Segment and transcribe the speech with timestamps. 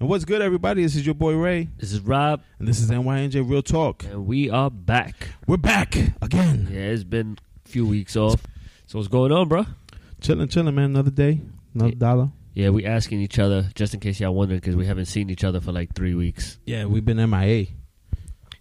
[0.00, 0.82] And what's good, everybody?
[0.82, 4.04] This is your boy Ray, This is Rob, and this is NYNJ Real Talk.
[4.04, 5.28] and we are back.
[5.46, 6.68] We're back again.
[6.70, 8.42] Yeah, it's been a few weeks off.
[8.86, 9.66] So what's going on, bro?
[10.20, 10.86] Chilling, chilling, man.
[10.86, 11.40] Another day,
[11.74, 11.98] another Yeah.
[11.98, 12.32] dollar.
[12.54, 15.42] Yeah, we asking each other just in case y'all wondering because we haven't seen each
[15.44, 16.58] other for like three weeks.
[16.66, 17.66] Yeah, we've been MIA.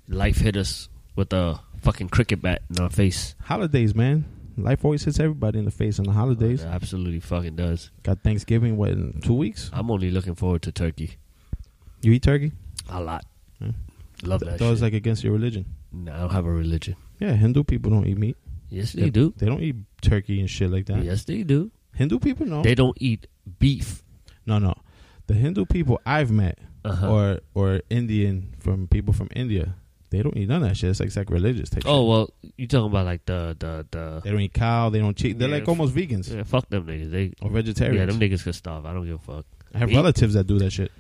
[0.08, 3.36] Life hit us with a fucking cricket bat in our face.
[3.42, 4.26] Holidays, man.
[4.56, 6.62] Life always hits everybody in the face on the holidays.
[6.64, 7.90] It absolutely fucking does.
[8.04, 9.70] Got Thanksgiving, what, in two weeks?
[9.74, 11.18] I'm only looking forward to turkey
[12.04, 12.52] You eat turkey?
[12.90, 13.26] a lot.
[13.60, 13.70] Hmm.
[14.24, 14.60] Love Th- that.
[14.60, 14.82] Shit.
[14.82, 15.66] like against your religion.
[15.92, 16.96] Nah, I don't have a religion.
[17.20, 18.38] Yeah, Hindu people don't eat meat.
[18.70, 19.34] Yes, they do.
[19.38, 21.04] They don't eat turkey and shit like that.
[21.04, 21.72] Yes, they do.
[21.96, 22.62] Hindu people, no.
[22.64, 23.28] They don't eat
[23.60, 24.04] beef.
[24.46, 24.74] no, no.
[25.28, 27.10] The Hindu people I've met, Uh-huh.
[27.10, 29.76] or or Indian from people from India,
[30.10, 30.90] they don't eat none of that shit.
[30.90, 32.10] It's like sacrilegious type oh shit.
[32.10, 34.90] well, you talking about like the the the They don't eat cow.
[34.90, 35.40] They don't cheat.
[35.40, 37.10] They're Yeah, like almost vegans Yeah, fuck them niggas.
[37.12, 37.98] They or vegetarians.
[38.00, 38.86] yeah, them niggas can starve.
[38.86, 39.46] I don't give a fuck.
[39.74, 40.92] I have Eat- relatives that do that shit.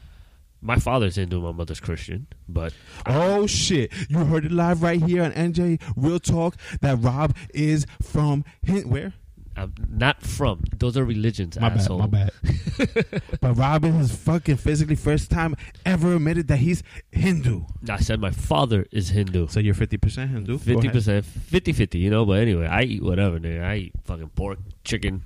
[0.65, 2.73] My father's Hindu, my mother's Christian, but
[3.05, 3.91] Oh shit!
[4.09, 8.87] You heard it live right here on NJ Real Talk that Rob is from Hin-
[8.89, 9.11] where?
[9.55, 10.63] I'm not from.
[10.79, 12.07] Those are religions, My asshole.
[12.07, 13.21] bad, my bad.
[13.39, 16.81] but Robin has fucking physically first time ever admitted that he's
[17.11, 17.65] Hindu.
[17.87, 19.47] I said my father is Hindu.
[19.49, 20.57] So you're fifty percent Hindu.
[20.57, 23.37] Fifty percent, 50-50, You know, but anyway, I eat whatever.
[23.37, 23.63] Nigga.
[23.63, 25.21] I eat fucking pork, chicken,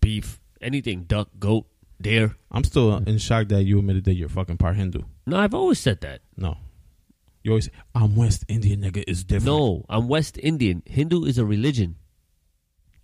[0.00, 1.66] beef, anything, duck, goat,
[2.00, 2.36] deer.
[2.50, 5.02] I'm still in shock that you admitted that you're fucking part Hindu.
[5.26, 6.20] No, I've always said that.
[6.36, 6.56] No,
[7.42, 9.04] you always say, I'm West Indian nigga.
[9.06, 9.46] It's different.
[9.46, 10.82] No, I'm West Indian.
[10.86, 11.96] Hindu is a religion.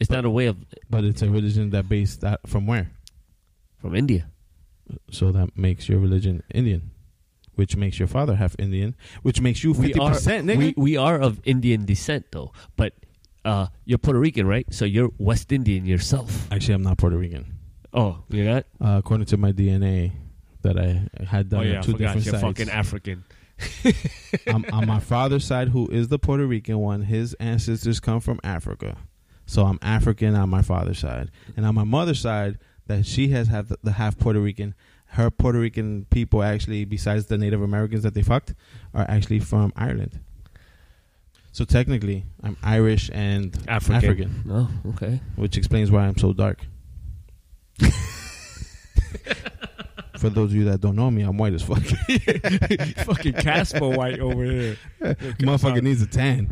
[0.00, 0.56] It's not a way of
[0.91, 2.91] but it's a religion that based that from where?
[3.82, 4.30] from India.
[5.10, 6.92] So that makes your religion Indian,
[7.56, 10.56] which makes your father half Indian, which makes you We fifty are nigga.
[10.56, 12.94] we, we are of Indian descent though, but
[13.44, 14.66] uh, you're Puerto Rican, right?
[14.72, 16.48] So you're West Indian yourself.
[16.53, 17.59] Actually, I'm not Puerto Rican.
[17.94, 18.66] Oh, you're not.
[18.80, 20.12] Uh, according to my DNA
[20.62, 22.42] that I had done oh yeah, on two I different You're sides.
[22.42, 23.25] fucking African.
[24.47, 28.41] I'm, on my father's side, who is the Puerto Rican one, his ancestors come from
[28.42, 28.97] Africa.
[29.47, 33.48] So I'm African on my father's side, and on my mother's side, that she has
[33.48, 34.74] had the, the half Puerto Rican.
[35.06, 38.54] Her Puerto Rican people actually, besides the Native Americans that they fucked,
[38.94, 40.20] are actually from Ireland.
[41.53, 43.94] So technically, I'm Irish and African.
[43.97, 45.20] African, Oh, okay.
[45.36, 46.64] which explains why I'm so dark.
[50.19, 51.82] For those of you that don't know me, I'm white as fuck.
[53.06, 54.76] fucking Casper White over here.
[55.00, 56.48] Motherfucker needs a tan.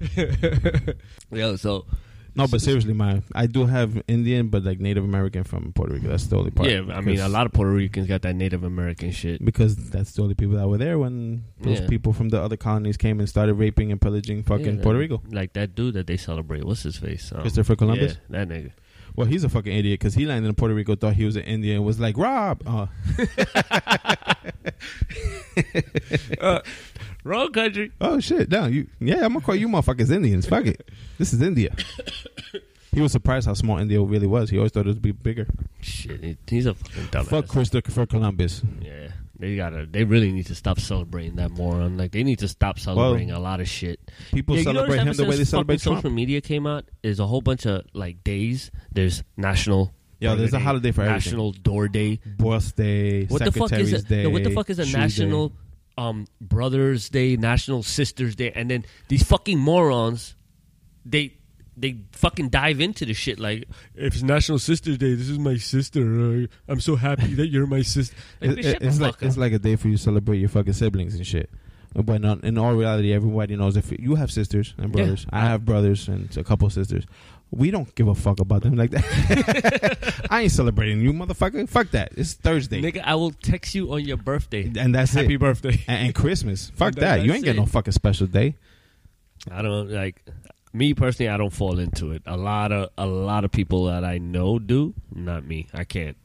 [1.31, 1.87] Yo, so
[2.35, 6.09] No, but seriously, man, I do have Indian, but like Native American from Puerto Rico.
[6.09, 6.69] That's the only part.
[6.69, 9.45] yeah, I mean, a lot of Puerto Ricans got that Native American shit.
[9.45, 11.87] because that's the only people that were there when those Yeah.
[11.87, 15.23] people from the other colonies came and started raping and pillaging fucking Yeah, Puerto Rico.
[15.31, 16.65] Like that dude that they celebrate.
[16.65, 17.31] What's his face?
[17.33, 18.15] Um, Christopher Columbus.
[18.31, 18.73] Yeah, that nigga.
[19.17, 21.43] Well, he's a fucking idiot because he landed in Puerto Rico, thought he was an
[21.43, 22.63] Indian, and was like Rob.
[26.41, 26.61] Uh,
[27.25, 27.93] Wrong country.
[28.01, 28.87] oh shit, no, you.
[28.99, 30.47] Yeah, I'm gonna call you motherfuckers Indians.
[30.47, 30.89] Fuck it,
[31.19, 31.75] this is India.
[32.93, 34.51] He was surprised how small India really was.
[34.51, 35.47] He always thought it would be bigger.
[35.81, 37.27] Shit, he's a fucking dumbass.
[37.29, 38.63] Fuck Christopher Columbus.
[38.83, 39.11] Yeah,
[39.41, 39.87] they gotta.
[39.87, 41.97] They really need to stop celebrating that moron.
[41.97, 43.99] Like they need to stop celebrating a lot of shit.
[44.33, 45.99] People Yeah, celebrate him the way they celebrate Trump.
[45.99, 46.85] Social media came out.
[47.03, 48.71] There's a whole bunch of like days.
[48.93, 49.93] There's national.
[50.21, 51.17] Yeah, there's a holiday for everything.
[51.33, 52.21] National Door Day.
[52.27, 54.25] Boss Day, What the fuck is a, Day.
[54.25, 55.55] no, what the fuck is a national Day.
[55.97, 60.35] um Brothers Day, National Sisters Day, and then these fucking morons,
[61.07, 61.39] they
[61.81, 65.57] they fucking dive into the shit like if it's National Sisters Day, this is my
[65.57, 66.01] sister.
[66.03, 68.15] Uh, I'm so happy that you're my sister.
[68.41, 69.97] Like, It- bitch, it- shut the it's like fuck it's like a day for you
[69.97, 71.51] to celebrate your fucking siblings and shit.
[71.95, 74.93] But in, in all reality, everybody knows if you have sisters and Yeah.
[75.03, 77.05] brothers, I have brothers and a couple sisters.
[77.53, 80.27] We don't give a fuck about them like that.
[80.31, 81.69] I ain't celebrating you, motherfucker.
[81.69, 82.13] Fuck that.
[82.17, 84.71] It's Thursday, Nigga, I will text you on your birthday.
[84.79, 85.41] and that's Happy it.
[85.41, 85.83] birthday.
[85.89, 86.71] And, and Christmas.
[86.77, 87.21] Fuck That- that.
[87.23, 88.55] You that's ain't get no fucking special day.
[89.51, 90.23] I don't like
[90.73, 91.29] me personally.
[91.29, 92.23] I don't fall into it.
[92.27, 94.95] A lot of a lot of people that I know do.
[95.13, 95.69] Not me.
[95.73, 96.17] I can't.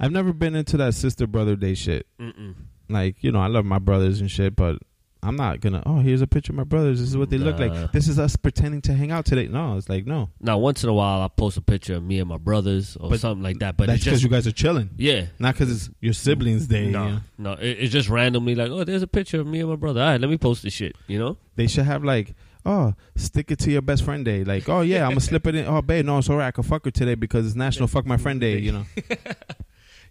[0.00, 2.06] I've never been into that sister brother day shit.
[2.20, 2.54] Mm-mm.
[2.88, 4.78] Like you know, I love my brothers and shit, but
[5.24, 5.84] I'm not gonna.
[5.86, 6.98] Oh, here's a picture of my brothers.
[6.98, 7.92] This is what they look like.
[7.92, 9.46] This is us pretending to hang out today.
[9.46, 10.30] No, it's like no.
[10.40, 13.08] Now, once in a while, I'll post a picture of me and my brothers or
[13.08, 13.76] But something like that.
[13.76, 15.26] But That's it's because you guys are chilling, yeah.
[15.38, 16.88] not because it's your siblings' day.
[16.88, 17.20] No, you know?
[17.38, 20.00] no, it, it's just randomly like, oh, there's a picture of me and my brother.
[20.00, 20.96] All right, let me post this shit.
[21.06, 21.36] You know?
[21.54, 24.44] They should have like, oh, stick it to your best friend day.
[24.44, 25.66] Like, oh yeah, I'm gonna slip it in.
[25.66, 26.48] Oh, babe, no, it's alright.
[26.48, 28.58] I can fuck her today because it's National Fuck My Friend Day.
[28.58, 28.84] You know?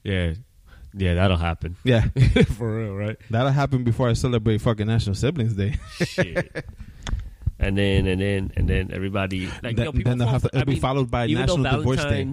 [0.04, 0.34] Yeah,
[0.96, 2.08] yeah, that'll happen Yeah,
[2.58, 3.18] for real, right?
[3.30, 5.78] that'll happen before I celebrate fucking National Siblings Day.
[5.98, 6.66] shit.
[7.60, 10.48] And then and then and then everybody like then yo, people then they'll have to
[10.52, 12.28] it'll be mean, followed by National Divorce Day.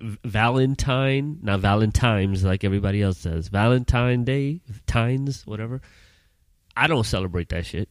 [0.00, 3.46] Valentine, not Valentine's like everybody else says.
[3.46, 5.80] Valentine Day, Tines, whatever.
[6.76, 7.88] I don't celebrate that shit.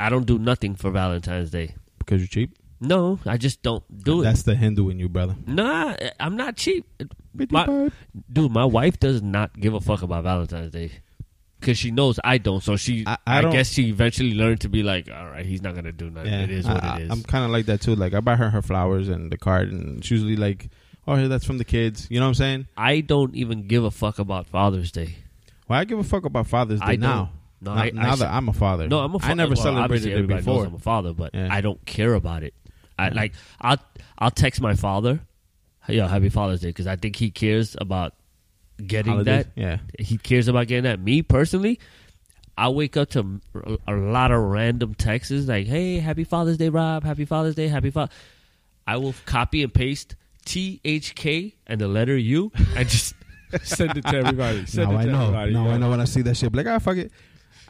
[0.00, 1.74] I don't do nothing for Valentine's Day.
[1.98, 2.56] Because you're cheap.
[2.80, 4.24] No, I just don't do it.
[4.24, 5.36] That's the Hindu in you, brother.
[5.46, 6.86] Nah, I'm not cheap.
[7.50, 7.90] My-
[8.32, 10.90] dude, my wife does not give a fuck about Valentine's Day.
[11.60, 13.04] Cause she knows I don't, so she.
[13.06, 15.74] I- I, I don't- guess she eventually learned to be like, "All right, he's not
[15.74, 16.32] gonna do nothing.
[16.32, 16.90] It is what it is.
[16.90, 17.94] I, it is." am kind of like that too.
[17.94, 20.70] Like I buy her her flowers and the card, and it's usually like,
[21.06, 22.06] oh, here, that's from the kids.
[22.10, 22.68] You know what I'm saying?
[22.78, 25.16] I don't even give a fuck about Father's Day.
[25.68, 27.30] Well, I give a fuck about Father's Day I now.
[27.60, 28.88] No, now, I, now I, that I'm a father.
[28.88, 29.18] no, I'm a.
[29.18, 30.64] Fa- I never well, celebrated it everybody knows before.
[30.66, 31.48] I'm a father, but Yeah.
[31.50, 32.54] I don't care about it.
[32.98, 33.14] I Yeah.
[33.14, 33.32] like.
[33.60, 33.78] I'll
[34.18, 35.20] I'll text my father,
[35.88, 38.14] "Yo, Happy Father's Day," because I think he cares about
[38.86, 39.44] getting Holidays?
[39.54, 39.60] that.
[39.60, 39.78] Yeah.
[39.98, 41.00] he cares about getting that.
[41.00, 41.78] Me personally,
[42.56, 46.68] I wake up to a a lot of random texts like, "Hey, Happy Father's Day,
[46.70, 47.04] Rob.
[47.04, 47.68] Happy Father's Day.
[47.68, 48.12] Happy Father."
[48.86, 50.16] I will copy and paste
[50.46, 53.14] T H K and the letter U and just
[53.62, 54.64] send it to everybody.
[54.66, 55.22] Send now it I know.
[55.24, 56.50] everybody, now you I know when I see that shit.
[56.50, 57.12] be Like, ah, fuck it.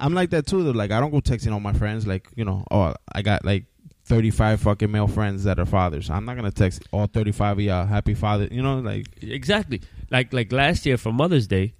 [0.01, 0.63] I'm like that too.
[0.65, 0.71] Though.
[0.71, 2.07] Like, I don't go texting all my friends.
[2.07, 3.65] Like, you know, oh, I got like
[4.05, 6.11] 35 fucking male friends that are fathers.
[6.11, 8.49] I'm not gonna text all 35 of y'all happy father.
[8.51, 9.81] You know, like Exactly.
[10.11, 11.75] Like like last year for Mother's Day,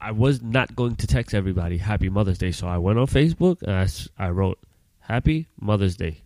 [0.00, 3.62] I was not going to text everybody Happy Mother's Day, so I went on Facebook
[3.62, 4.58] and I, I wrote
[5.00, 6.22] Happy Mother's Day.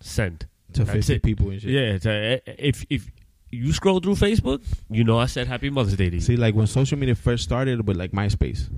[0.00, 0.46] Send.
[0.74, 1.22] to That's 50 it.
[1.22, 1.70] people and shit.
[1.70, 3.10] Yeah, it's a, eh, eh, if if
[3.50, 6.20] you scroll through Facebook, you know I said Happy Mother's Day to you.
[6.20, 8.68] See, like when social media first started with like MySpace,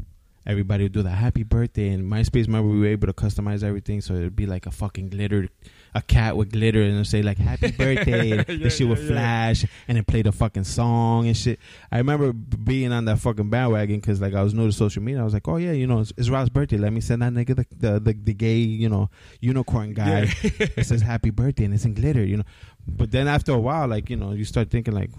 [0.47, 2.47] everybody would do the happy birthday and MySpace.
[2.47, 5.49] Remember, we were able to customize everything, so it'd be like a fucking glitter,
[5.95, 8.99] a cat with glitter, and it'd say like "Happy Birthday." and Yeah, the shit would
[8.99, 9.11] yeah, yeah.
[9.11, 11.59] flash, and it played a fucking song and shit.
[11.93, 15.21] I remember being on that fucking bandwagon because like I was new to social media.
[15.21, 16.77] I was like, "Oh yeah, you know, it's, it's Rob's birthday.
[16.79, 19.11] Let me send that nigga the the, the, the gay, you know,
[19.41, 20.33] unicorn guy.
[20.43, 22.45] it says happy birthday and it's in glitter, you know."
[22.89, 25.11] But then after a while, like you know, you start thinking like,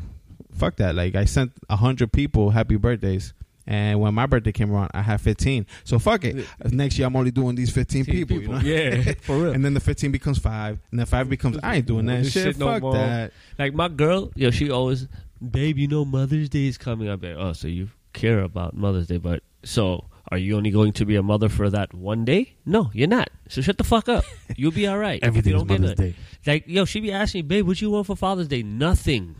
[0.56, 0.96] fuck that.
[0.96, 3.34] Like I sent a hundred people happy birthdays,
[3.72, 5.66] and when my birthday came around, I had fifteen.
[5.86, 6.46] So fuck it.
[6.72, 8.42] Next year, I'm only doing these fifteen people.
[8.42, 8.60] You know.
[8.60, 9.54] Yeah, for real.
[9.54, 12.34] And then the fifteen becomes five, and then five becomes I ain't doing that This
[12.34, 12.44] shit.
[12.44, 12.94] shit no fuck more.
[12.96, 13.32] that.
[13.58, 15.08] like my girl, yo, she always,
[15.40, 17.24] babe, you know Mother's Day is coming up.
[17.24, 21.06] Like, oh, so you care about Mother's Day, but so are you only going to
[21.06, 22.56] be a mother for that one day?
[22.66, 23.30] No, you're not.
[23.48, 24.26] So shut the fuck up.
[24.58, 25.20] You'll be all right.
[25.24, 25.98] if you Everything is don't get Mother's.
[25.98, 26.16] Day.
[26.46, 28.64] Like, yo, she be asking me, babe, what you want for Father's Day?
[28.64, 29.36] Nothing.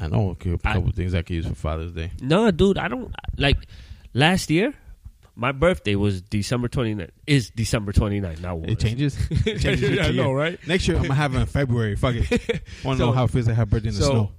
[0.00, 2.10] I know a couple I- things I could use for Father's Day.
[2.20, 3.58] No, dude, I don't like.
[4.14, 4.74] Last year,
[5.34, 7.10] my birthday was December 29th.
[7.26, 8.60] Is December 29th now?
[8.64, 9.16] It changes.
[9.30, 10.58] It changes Yeah, I know, right?
[10.66, 11.96] Next year I'm gonna have it in February.
[11.96, 12.62] Fuck it.
[12.84, 14.30] Want to know how it feels to have birthday in the so snow?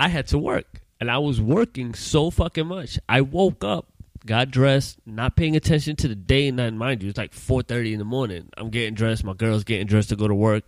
[0.00, 0.66] I had to work,
[1.00, 2.98] and I was working so fucking much.
[3.08, 3.86] I woke up,
[4.26, 6.72] got dressed, not paying attention to the day and night.
[6.74, 8.48] Mind you, it's like four thirty in the morning.
[8.56, 9.22] I'm getting dressed.
[9.22, 10.64] My girl's getting dressed to go to work,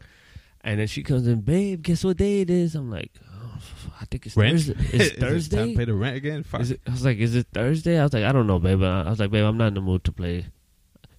[0.61, 1.83] and then she comes in, babe.
[1.83, 2.77] Guess what day it is?
[2.77, 3.26] I'm like, oh,
[4.01, 4.61] I think it's Rent?
[4.61, 4.75] Thursday.
[4.93, 6.43] It's Is it time to pay the rent again?
[6.43, 6.61] Fuck.
[6.61, 7.99] Is it, I was like, is it Thursday?
[7.99, 8.83] I was like, I don't know, babe.
[8.83, 10.47] I was like, babe, I'm not in the mood to play.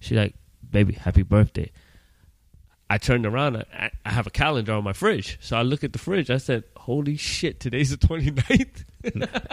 [0.00, 0.34] She like,
[0.70, 1.70] baby, happy birthday.
[2.90, 3.56] I turned around.
[3.56, 5.38] I, I have a calendar on my fridge.
[5.40, 6.30] So I look at the fridge.
[6.30, 8.84] I said, holy shit, today's the 29th.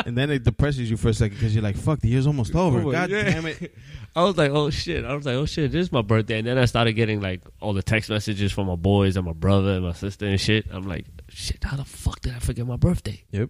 [0.06, 2.56] and then it depresses you for a second because you're like, "Fuck, the year's almost
[2.56, 3.24] over." Over, God yeah.
[3.24, 3.76] damn it!
[4.16, 5.04] I was like, oh shit.
[5.06, 6.40] I was like, oh shit, this is my birthday.
[6.40, 9.34] And then I started getting like all the text messages from my boys and my
[9.34, 10.66] brother and my sister and shit.
[10.72, 13.24] I'm like, shit, how the fuck did I forget my birthday?
[13.32, 13.50] Yep.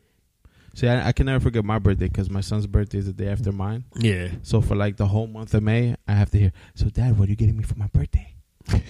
[0.74, 3.27] See, I, I can never forget my birthday because my son's birthday is the day
[3.30, 3.86] after mine.
[3.96, 4.30] Yeah.
[4.42, 7.27] So for like the whole month of May, I have to hear, "So, Dad, what
[7.27, 8.34] are you getting me for my birthday?"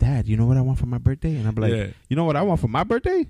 [0.00, 1.36] Dad, you know what I want for my birthday?
[1.36, 1.86] And I'm like, Yeah.
[2.08, 3.26] "You know what I want for my birthday?"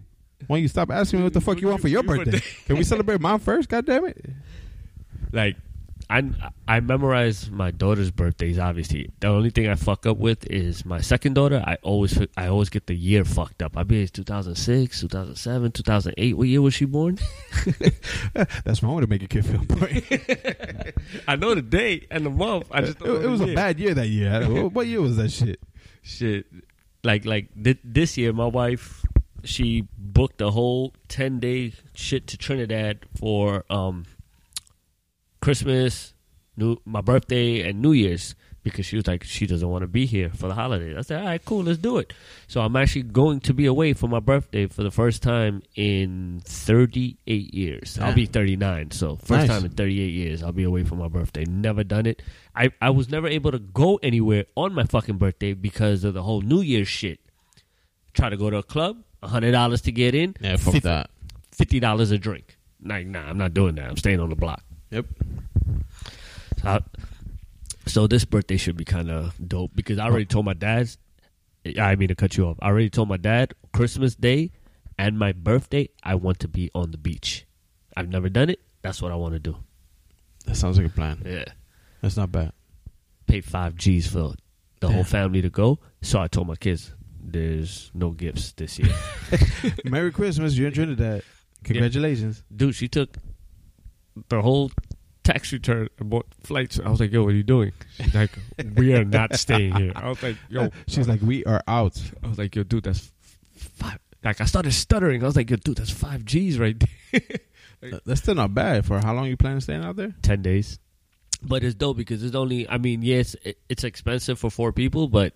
[0.46, 2.40] Why don't you stop asking me what the fuck you want for your birthday?
[2.66, 3.68] Can we celebrate mine first?
[3.68, 4.24] God damn it!
[5.32, 5.56] Like,
[6.08, 6.22] I
[6.66, 8.58] I memorize my daughter's birthdays.
[8.58, 11.62] Obviously, the only thing I fuck up with is my second daughter.
[11.66, 13.76] I always I always get the year fucked up.
[13.76, 16.36] I be two thousand six, two thousand seven, two thousand eight.
[16.38, 17.18] What year was she born?
[18.64, 20.04] That's wrong to make a kid feel important.
[21.28, 22.66] I know the date and the month.
[22.70, 24.42] I just it, it was a bad year that year.
[24.70, 25.60] What year was that shit?
[26.02, 26.46] Shit.
[27.02, 29.04] Like like th- this year, my wife
[29.42, 34.04] she booked a whole ten day shit to Trinidad for um
[35.40, 36.14] Christmas,
[36.56, 40.04] new my birthday, and New Year's because she was like she doesn't want to be
[40.06, 40.96] here for the holidays.
[40.96, 42.12] I said, all right, cool, let's do it.
[42.46, 46.42] So I'm actually going to be away for my birthday for the first time in
[46.44, 47.98] 38 years.
[47.98, 49.48] I'll be 39, so first Nice.
[49.48, 51.44] time in 38 years I'll be away for my birthday.
[51.44, 52.22] Never done it.
[52.54, 56.22] I I was never able to go anywhere on my fucking birthday because of the
[56.22, 57.20] whole New Year's shit.
[58.12, 61.10] Try to go to a club, hundred dollars to get in, Yeah, fuck fif- that.
[61.52, 62.58] fifty dollars a drink.
[62.82, 63.88] Like, nah, I'm not doing that.
[63.88, 64.62] I'm staying on the block.
[64.90, 65.06] Yep.
[66.62, 66.80] So, I-
[67.90, 70.88] so this birthday should be kind of dope because I already told my dad.
[71.78, 72.56] I mean to cut you off.
[72.62, 74.52] I already told my dad Christmas Day
[74.98, 75.88] and my birthday.
[76.02, 77.46] I want to be on the beach.
[77.96, 78.60] I've never done it.
[78.82, 79.56] That's what I want to do.
[80.46, 81.20] That sounds like a plan.
[81.24, 81.44] Yeah.
[82.00, 82.52] That's not bad.
[83.26, 84.18] Pay five G's for
[84.80, 84.92] the Damn.
[84.92, 85.80] whole family to go.
[86.00, 88.94] So I told my kids, "There's no gifts this year."
[89.84, 90.56] Merry Christmas.
[90.56, 91.22] You're in Trinidad.
[91.64, 92.42] Congratulations.
[92.54, 93.16] Dude, she took
[94.28, 94.70] the whole
[95.24, 96.78] tax return and bought flights.
[96.84, 98.30] I was like, "Yo, what are you doing?" She's like,
[98.76, 102.00] "We are not staying here." I was like, "Yo." She's like, we are out.
[102.22, 103.10] I was like, yo, dude, that's
[103.56, 103.98] f- five.
[104.24, 105.22] Like, I started stuttering.
[105.22, 106.76] I was like, yo, dude, that's five G's right
[107.12, 107.20] there.
[107.80, 110.14] Th- That's still not bad for how long you plan on staying out there.
[110.20, 110.78] 10 days.
[111.42, 115.08] But it's dope because it's only, I mean, yes, it, it's expensive for four people,
[115.08, 115.32] but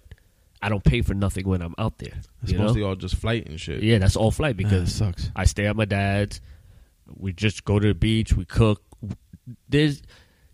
[0.60, 2.12] I don't pay for nothing when I'm out there.
[2.42, 2.64] It's you know?
[2.64, 3.82] mostly all just flight and shit.
[3.82, 5.30] Yeah, that's all flight Ah, because sucks.
[5.34, 6.42] I stay at my dad's.
[7.16, 8.34] We just go to the beach.
[8.34, 8.82] We cook.
[9.68, 10.02] There's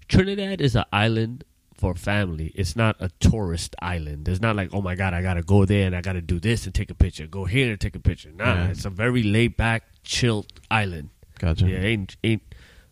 [0.09, 1.45] Trinidad is an island
[1.75, 2.53] for family.
[2.55, 4.29] It's not a tourist island.
[4.29, 6.67] It's not like, oh my god, I gotta go there and I gotta do this
[6.67, 7.27] and take a picture.
[7.27, 8.31] Go here and take a picture.
[8.33, 8.69] Nah, Yeah.
[8.69, 11.11] it's a very laid back, chilled island.
[11.39, 11.69] Gotcha.
[11.69, 12.43] Yeah, ain't ain't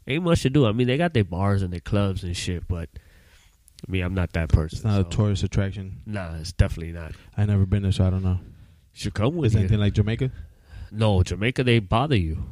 [0.07, 0.67] ain't much to do.
[0.67, 2.89] I mean, they got their bars and their clubs and shit, but
[3.87, 4.77] I mean, I'm not that person.
[4.79, 6.01] It's not a tourist attraction.
[6.07, 7.13] Nah, it's definitely not.
[7.37, 8.41] I never been there, so I don't know.
[8.95, 10.31] Should come with Is anything like Jamaica?
[10.91, 12.43] No, Jamaica, they bother you.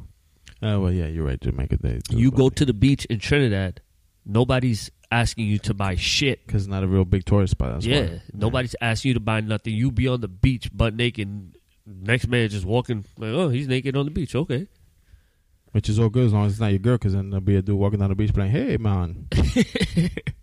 [0.61, 1.39] Oh well, yeah, you're right.
[1.39, 3.81] Jamaica, they You go to the beach in Trinidad,
[4.25, 6.45] nobody's asking you to buy shit.
[6.45, 7.73] because it's not a real big tourist spot.
[7.73, 8.21] That's yeah, why.
[8.33, 9.73] nobody's asking you to buy nothing.
[9.73, 11.55] You be on the beach butt naked.
[11.85, 14.35] Next man just walking like, oh, he's naked on the beach.
[14.35, 14.67] Okay,
[15.71, 16.95] which is all good as long as it's not your girl.
[16.95, 19.27] Because then there'll be a dude walking down the beach playing, "Hey man,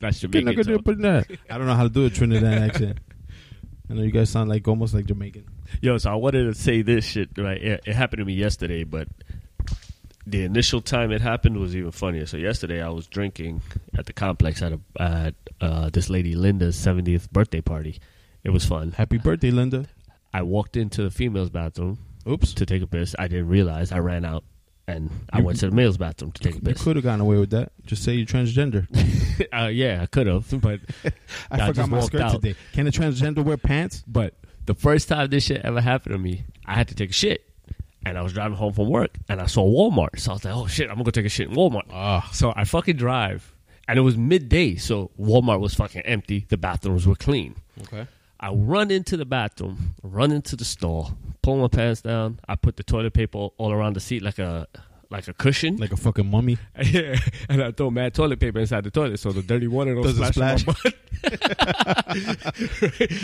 [0.01, 0.55] that's get Jamaican.
[0.65, 0.85] nigga talk.
[0.85, 2.99] putting that." I don't know how to do a Trinidad accent.
[3.91, 5.45] I know you guys sound like almost like Jamaican.
[5.83, 7.31] Yo, so I wanted to say this shit.
[7.37, 9.09] Right, it, it happened to me yesterday, but
[10.27, 12.27] the initial time it happened was even funnier.
[12.27, 13.63] So yesterday I was drinking
[13.99, 18.01] at the complex at a, at uh, this lady Linda's 70th birthday party.
[18.43, 18.93] It was fun.
[18.93, 19.87] Happy birthday, Linda.
[20.33, 22.53] I walked into the females' bathroom Oops.
[22.55, 23.15] to take a piss.
[23.19, 23.93] I didn't realize.
[23.93, 24.45] I ran out
[24.87, 26.83] and I You- went to the male's bathroom to take a You piss.
[26.83, 27.73] could have gotten away with that.
[27.87, 28.87] Just say you're transgender.
[29.53, 30.81] uh, yeah, I could have, but
[31.51, 32.33] I I forgot my skirt out.
[32.33, 32.55] today.
[32.73, 34.03] Can a transgender wear pants?
[34.07, 34.35] but
[34.67, 37.47] the first time this shit ever happened to me, I had to take a shit,
[38.07, 40.55] and I was driving home from work, and I saw Walmart, so I was like,
[40.55, 43.55] "Oh shit, I'm gonna go take a shit in Walmart." Ah, So I fucking drive,
[43.89, 46.47] and it was midday, so Walmart was fucking empty.
[46.49, 47.57] The bathrooms were clean.
[47.83, 48.07] okay.
[48.41, 52.41] I run into the bathroom, run into the stall, pull my pants down.
[52.47, 54.67] I put the toilet paper all around the seat like a
[55.11, 55.77] like a cushion.
[55.77, 56.59] Like a fucking mummy.
[56.85, 57.17] Yeah,
[57.49, 60.33] and I throw mad toilet paper inside the toilet so the dirty water don't Doesn't
[60.33, 60.77] splash, butt.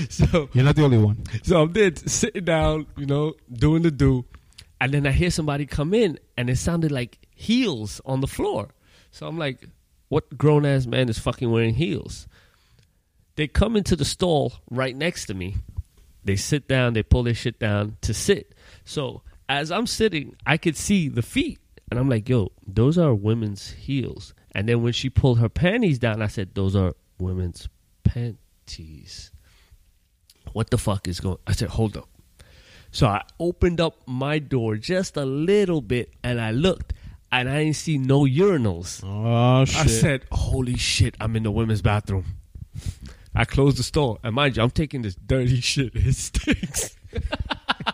[0.08, 1.24] so, You're not the only one.
[1.42, 4.24] so I'm there sitting down, you know, doing the do,
[4.80, 8.70] and then I hear somebody come in, and it sounded like heels on the floor.
[9.10, 9.68] So I'm like,
[10.08, 12.26] what grown ass man is fucking wearing heels?
[13.36, 15.56] They come into the stall right next to me.
[16.24, 18.54] They sit down, they pull their shit down to sit.
[18.84, 21.58] So as I'm sitting, I could see the feet.
[21.90, 24.34] And I'm like, yo, those are women's heels.
[24.52, 27.68] And then when she pulled her panties down, I said, those are women's
[28.04, 29.32] panties.
[30.52, 32.09] What the fuck is going I said, hold up.
[32.92, 36.92] So I opened up my door just a little bit and I looked
[37.32, 39.02] and I didn't see no urinals.
[39.04, 39.76] Oh shit.
[39.76, 41.14] I said, "Holy shit!
[41.20, 42.24] I'm in the women's bathroom."
[43.34, 45.92] I closed the store, and mind you, I'm taking this dirty shit.
[45.94, 46.96] It stinks.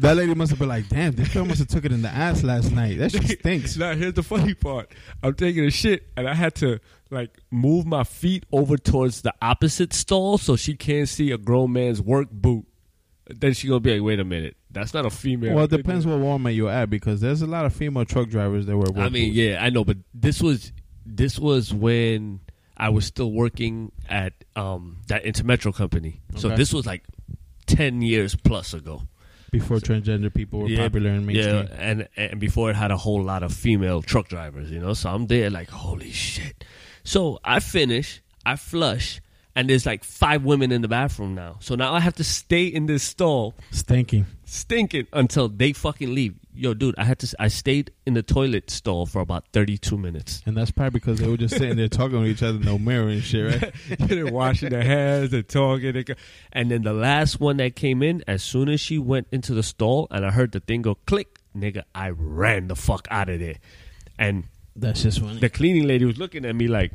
[0.00, 2.08] that lady must have been like, "Damn, this girl must have took it in the
[2.08, 2.98] ass last night.
[2.98, 4.92] That shit stinks." now, here's the funny part:
[5.22, 6.80] I'm taking a shit, and I had to
[7.10, 11.72] like move my feet over towards the opposite stall so she can't see a grown
[11.72, 12.66] man's work boot.
[13.28, 15.54] then she gonna be like, wait a minute, that's not a female.
[15.54, 18.66] Well, it depends what Walmart you're at because there's a lot of female truck drivers
[18.66, 18.86] that wear.
[18.96, 19.36] I mean, boots.
[19.36, 20.72] yeah, I know, but this was
[21.06, 22.40] this was when
[22.78, 26.20] I was still working at um, that Intermetro company.
[26.36, 27.04] So this was like
[27.66, 29.02] ten years plus ago.
[29.50, 31.68] before transgender people were Yeah, popular in mainstream.
[31.68, 34.94] Yeah, and and before it had a whole lot of female truck drivers, you know.
[34.94, 36.64] So I'm there like, holy shit.
[37.04, 39.20] So I finish, I flush,
[39.56, 41.56] and there's like five women in the bathroom now.
[41.60, 44.26] So now I have to stay in this stall Stinking.
[44.44, 46.34] stinking until they fucking leave.
[46.58, 47.36] Yo, dude, I had to.
[47.38, 50.42] I stayed in the toilet stall for about 32 minutes.
[50.44, 53.08] And that's probably because they were just sitting there talking to each other, no mirror
[53.08, 53.72] and shit, right?
[54.00, 55.92] They're washing their hands, they're talking.
[55.92, 56.14] They go.
[56.52, 59.62] And then the last one that came in, as soon as she went into the
[59.62, 63.38] stall and I heard the thing go click, nigga, I ran the fuck out of
[63.38, 63.58] there.
[64.18, 64.42] And
[64.74, 65.38] That's just funny.
[65.38, 66.90] the cleaning lady was looking at me like,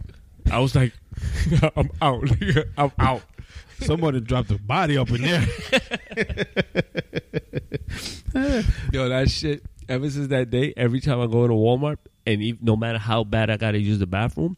[0.51, 0.91] I was like,
[1.77, 2.29] I'm out.
[2.77, 3.21] I'm out.
[3.85, 5.41] Somebody dropped a body up in there.
[8.91, 9.63] Yo, that shit.
[9.89, 13.23] Ever since that day, every time I go to Walmart, and ev no matter how
[13.23, 14.55] bad I gotta use the bathroom,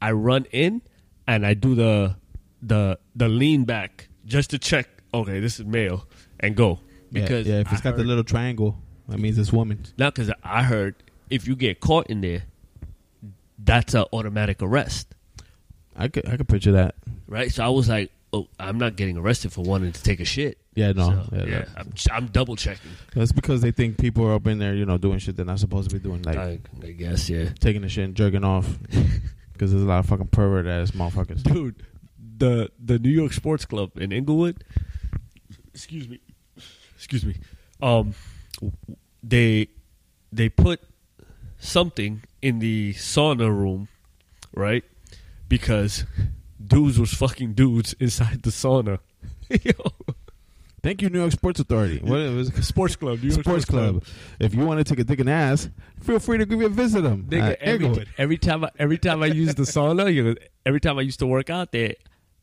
[0.00, 0.82] I run in
[1.26, 2.16] and I do the
[2.60, 4.88] the the lean back just to check.
[5.14, 6.06] Okay, this is male,
[6.40, 6.80] and go
[7.10, 8.78] because yeah, yeah, if it's I got the little triangle,
[9.08, 9.84] that means it's woman.
[9.98, 10.94] not because I heard
[11.30, 12.44] if you get caught in there,
[13.58, 15.14] that's an automatic arrest,
[15.96, 16.94] I could, I could picture that.
[17.26, 17.50] right?
[17.50, 20.58] So I was like, oh, I'm not getting arrested for wanting to take a shit.
[20.74, 22.90] Yeah, no, So, yeah, yeah, that- I'm, I'm double checking.
[23.14, 25.58] That's because they think people are up in there, you know, doing shit they're not
[25.58, 27.50] supposed to be doing, like I, I guess, yeah.
[27.60, 28.68] taking the shit and jerking off.
[29.52, 31.42] Because there's a lot of fucking pervert ass motherfuckers.
[31.44, 31.84] dude
[32.38, 34.64] the the new york sports club in englewood
[35.72, 36.18] excuse me
[36.96, 37.36] excuse me
[37.80, 38.12] um
[39.22, 39.68] they
[40.32, 40.80] they put
[41.58, 43.86] something in the sauna room
[44.54, 44.82] right
[45.48, 46.04] because
[46.72, 48.98] dudes was fucking dudes inside the sauna
[49.62, 49.72] Yo,
[50.82, 52.00] Thank you, New York Sports Authority.
[52.02, 54.02] What it was sports club New York Sports Club.
[54.40, 55.68] If you want to take a dick and ass,
[56.00, 57.26] feel free to give me a visit them.
[57.30, 60.34] Nigga, at every, every time I, every time I use the sauna, you know,
[60.66, 61.94] every time I used to work out there,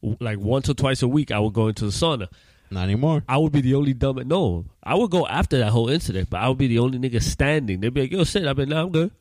[0.02, 2.30] like once or twice a week, I would go into the sauna.
[2.72, 3.24] Not anymore.
[3.28, 4.20] I would be the only dumb.
[4.20, 6.98] At no, I would go after that whole incident, but I would be the only
[6.98, 7.82] nigga standing.
[7.82, 9.12] They'd be like, "Yo, sit." I'd be like, "Nah, I'm good.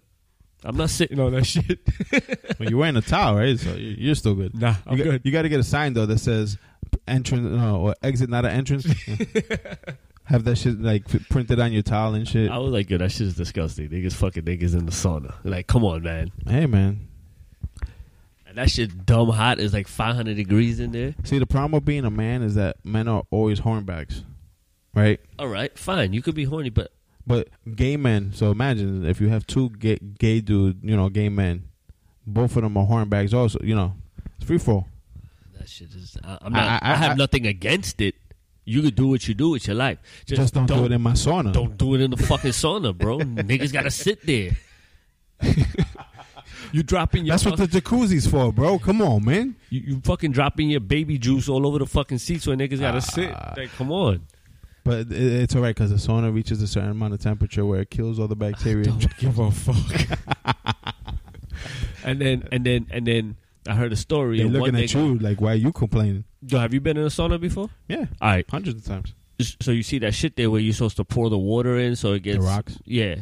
[0.64, 1.80] I'm not sitting on that shit."
[2.58, 3.58] well, you're wearing a towel, right?
[3.58, 4.54] So you- you're still good.
[4.58, 5.20] nah, I'm you got, good.
[5.24, 6.58] You got to get a sign though that says
[7.06, 8.86] entrance, no, or exit, not an entrance.
[10.24, 12.50] Have that shit like printed on your towel and shit.
[12.50, 15.34] I was like, "Yo, that shit is disgusting." Niggas fucking niggas in the sauna.
[15.42, 16.32] Like, come on, man.
[16.46, 17.08] Hey, man.
[18.46, 21.14] And that shit dumb hot is like 500 degrees in there.
[21.24, 24.22] See, the problem with being a man is that men are always hornbags,
[24.94, 25.18] right?
[25.38, 26.12] All right, fine.
[26.12, 26.90] You could be horny, but
[27.28, 28.32] But gay men.
[28.32, 31.64] So imagine if you have two gay, gay dude, you know, gay men,
[32.26, 33.32] both of them are hornbags.
[33.34, 33.94] Also, you know,
[34.36, 34.88] it's free for all.
[35.58, 36.16] that shit is.
[36.24, 36.62] I, I'm not.
[36.82, 38.14] I- I, I- have I- nothing against it.
[38.64, 39.98] You could do what you do with your life.
[40.26, 41.54] Just, Just, don't, do it in my sauna.
[41.54, 43.18] Don't do it in the fucking sauna, bro.
[43.18, 44.58] Niggas gotta sit there.
[46.72, 48.78] you dropping your That's what the jacuzzi's for, bro.
[48.78, 49.56] Come on, man.
[49.70, 53.00] you, you fucking dropping your baby juice all over the fucking seats where niggas gotta
[53.00, 53.30] sit.
[53.34, 53.54] Ah.
[53.56, 54.26] Like, come on.
[54.88, 57.80] But it, it's all right because the sauna reaches a certain amount of temperature where
[57.80, 58.84] it kills all the bacteria.
[58.86, 60.18] Don't give a fuck.
[62.04, 63.36] and then and then and then
[63.68, 64.38] I heard a story.
[64.38, 66.24] They're of one looking at nigga- you like, why are you complaining?
[66.46, 67.68] Yo, have you been in a sauna before?
[67.88, 68.46] Yeah, All right.
[68.48, 69.12] hundreds of times.
[69.60, 72.12] So you see that shit there where you're supposed to pour the water in so
[72.12, 72.78] it gets rocks?
[72.84, 73.16] Yeah,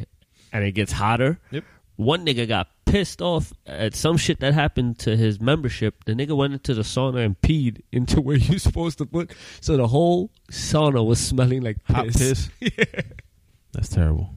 [0.53, 1.39] and it gets hotter.
[1.51, 1.65] Yep.
[1.97, 6.05] One nigga got pissed off at some shit that happened to his membership.
[6.05, 9.33] The nigga went into the sauna and peed into where you're supposed to put.
[9.61, 11.97] So the whole sauna was smelling like piss.
[11.97, 12.51] Hot piss.
[13.73, 14.31] That's terrible.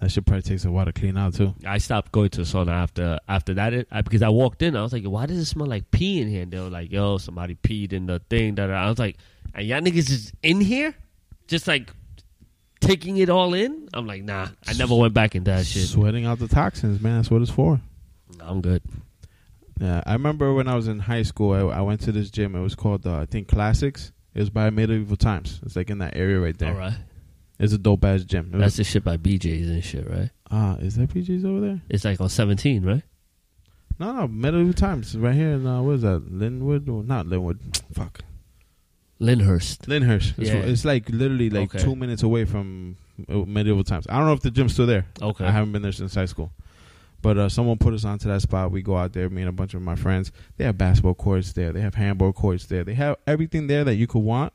[0.00, 1.54] That shit probably takes a while to clean out too.
[1.66, 4.76] I stopped going to the sauna after after that it, I, because I walked in.
[4.76, 6.92] I was like, "Why does it smell like pee in here?" And they were like,
[6.92, 9.16] "Yo, somebody peed in the thing." That I was like,
[9.54, 10.94] "And y'all niggas is in here,
[11.48, 11.92] just like
[12.80, 15.86] taking it all in." I'm like, "Nah, I never went back into that shit.
[15.88, 17.16] Sweating out the toxins, man.
[17.16, 17.80] That's what it's for.
[18.40, 18.82] I'm good."
[19.80, 22.56] Yeah, I remember when I was in high school, I, I went to this gym.
[22.56, 24.10] It was called, uh, I think, Classics.
[24.34, 25.60] It was by Medieval Times.
[25.64, 26.72] It's like in that area right there.
[26.72, 26.96] All right,
[27.60, 28.46] It's a dope ass gym.
[28.46, 30.30] It that's was- the shit by BJ's and shit, right?
[30.50, 31.80] Ah, is that BJ's over there?
[31.88, 33.02] It's like on 17, right?
[34.00, 36.24] No, no, Medieval Times right here in uh, what is that?
[36.32, 37.58] Linwood or not Linwood?
[37.92, 38.20] Fuck,
[39.20, 39.88] Lyndhurst.
[39.88, 40.34] Lyndhurst.
[40.38, 40.56] It's, Yeah.
[40.56, 41.82] it's like literally like Okay.
[41.84, 42.96] two minutes away from
[43.28, 44.06] uh, Medieval Times.
[44.08, 45.06] I don't know if the gym's still there.
[45.20, 45.44] Okay.
[45.44, 46.52] I haven't been there since high school.
[47.20, 48.70] But uh, someone put us onto that spot.
[48.70, 50.30] We go out there, me and a bunch of my friends.
[50.56, 51.72] They have basketball courts there.
[51.72, 52.84] They have handball courts there.
[52.84, 54.52] They have everything there that you could want.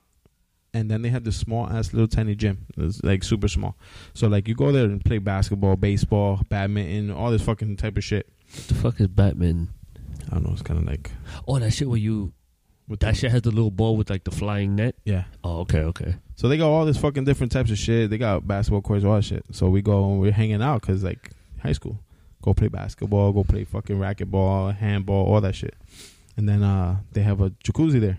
[0.73, 2.65] And then they have this small ass little tiny gym.
[2.77, 3.75] It's like super small.
[4.13, 8.03] So like you go there and play basketball, baseball, badminton, all this fucking type of
[8.03, 8.27] shit.
[8.55, 9.69] What the fuck is badminton?
[10.31, 10.53] I don't know.
[10.53, 11.11] It's kind of like
[11.47, 12.31] Oh, that shit where you
[12.87, 14.95] with that the- shit has the little ball with like the flying net.
[15.05, 15.23] Yeah.
[15.43, 16.15] Oh, okay, okay.
[16.35, 18.09] So they got all this fucking different types of shit.
[18.09, 19.45] They got basketball courts, all that shit.
[19.51, 21.99] So we go and we're hanging out because like high school,
[22.41, 25.75] go play basketball, go play fucking racquetball, handball, all that shit.
[26.35, 28.17] And then uh they have a jacuzzi there.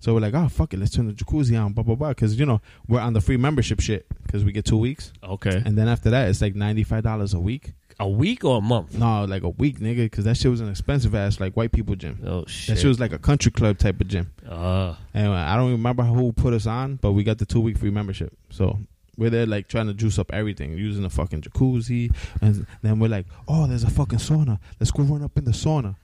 [0.00, 2.08] So we're like, oh fuck it, let's turn the jacuzzi on, blah blah blah.
[2.10, 5.62] Because you know we're on the free membership shit because we get two weeks, Okay.
[5.66, 7.74] and then after that it's like ninety five dollars a week.
[8.00, 8.96] A week or a month?
[8.96, 11.94] No, like a week, nigga, because that shit was an expensive ass like white people
[11.94, 12.18] gym.
[12.26, 12.74] Oh shit!
[12.74, 12.88] That shit.
[12.88, 14.32] was like a country club type of gym.
[14.48, 17.76] Uh, And I don't remember who put us on, but we got the two week
[17.78, 18.32] free membership.
[18.48, 18.78] So
[19.18, 22.10] we're there like trying to juice up everything, using the fucking jacuzzi.
[22.40, 24.58] And then we're like, oh, there's a fucking sauna.
[24.80, 25.96] Let's go run up in the sauna.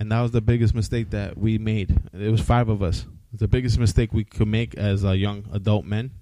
[0.00, 1.96] And that was the biggest mistake that we made.
[2.14, 3.04] It was five of us.
[3.32, 6.12] It's the biggest mistake we could make as uh, young adult men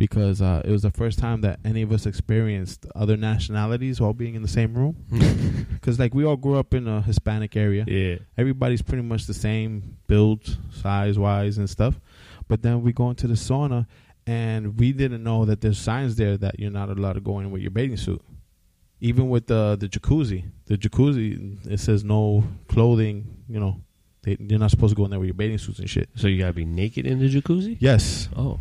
[0.00, 4.14] because uh, it was the first time that any of us experienced other nationalities while
[4.14, 4.96] being in the same room.
[5.74, 7.84] Because like we all grew up in a Hispanic area.
[7.86, 8.16] Yeah.
[8.36, 12.00] everybody's pretty much the same build size wise and stuff.
[12.48, 13.86] But then we go into the sauna
[14.26, 17.50] and we didn't know that there's signs there that you're not allowed to go in
[17.50, 18.22] with your bathing suit.
[19.00, 20.44] Even with the the jacuzzi.
[20.66, 23.82] The jacuzzi it says no clothing you know.
[24.22, 26.10] They, you're not supposed to go in there with your bathing suits and shit.
[26.14, 27.76] So you gotta be naked in the jacuzzi?
[27.80, 28.28] yes.
[28.36, 28.60] Oh,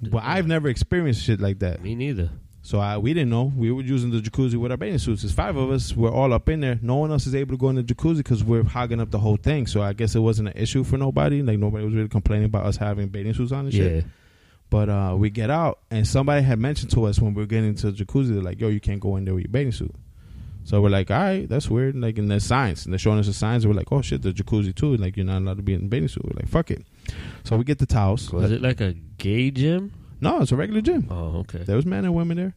[0.00, 2.30] but i've never experienced shit like that me neither.
[2.62, 3.52] so I, we didn't know.
[3.56, 5.22] We were using the jacuzzi with our bathing suits.
[5.22, 5.96] There's five of us.
[5.96, 6.78] We're all up in there.
[6.82, 9.18] No one else is able to go in the jacuzzi because we're hogging up the
[9.18, 9.66] whole thing.
[9.66, 11.40] So I guess it wasn't an issue for nobody.
[11.40, 14.04] Like nobody was really complaining about us having bathing suits on and shit.
[14.04, 14.10] Yeah.
[14.68, 17.70] But uh, we get out, and somebody had mentioned to us when we were getting
[17.70, 19.94] into the jacuzzi, they're like, "Yo, you can't go in there with your bathing suit."
[20.64, 23.26] So we're like, "All right, that's weird." Like, and there's signs, and they're showing us
[23.28, 23.64] the signs.
[23.64, 25.88] And we're like, "Oh shit, the jacuzzi too." Like, you're not allowed to be in
[25.88, 26.22] bathing suit.
[26.26, 26.84] We're like, "Fuck it."
[27.44, 28.32] So we get the towels.
[28.32, 29.92] Was it like a gay gym?
[30.20, 31.08] No, it's a regular gym.
[31.10, 31.58] Oh, okay.
[31.58, 32.54] There was men and women there.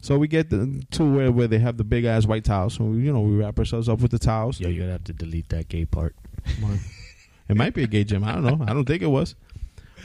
[0.00, 2.74] So we get the to where where they have the big ass white towels.
[2.74, 4.60] So we, you know, we wrap ourselves up with the towels.
[4.60, 6.14] Yo, you're gonna have to delete that gay part.
[7.48, 8.24] It might be a gay gym.
[8.24, 8.64] I don't know.
[8.66, 9.34] I don't think it was.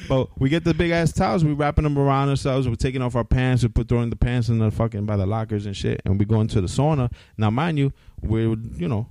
[0.07, 1.43] But we get the big ass towels.
[1.43, 2.67] We wrapping them around ourselves.
[2.67, 3.63] We're taking off our pants.
[3.63, 6.01] We put throwing the pants in the fucking by the lockers and shit.
[6.05, 7.11] And we go into the sauna.
[7.37, 9.09] Now, mind you, we're you know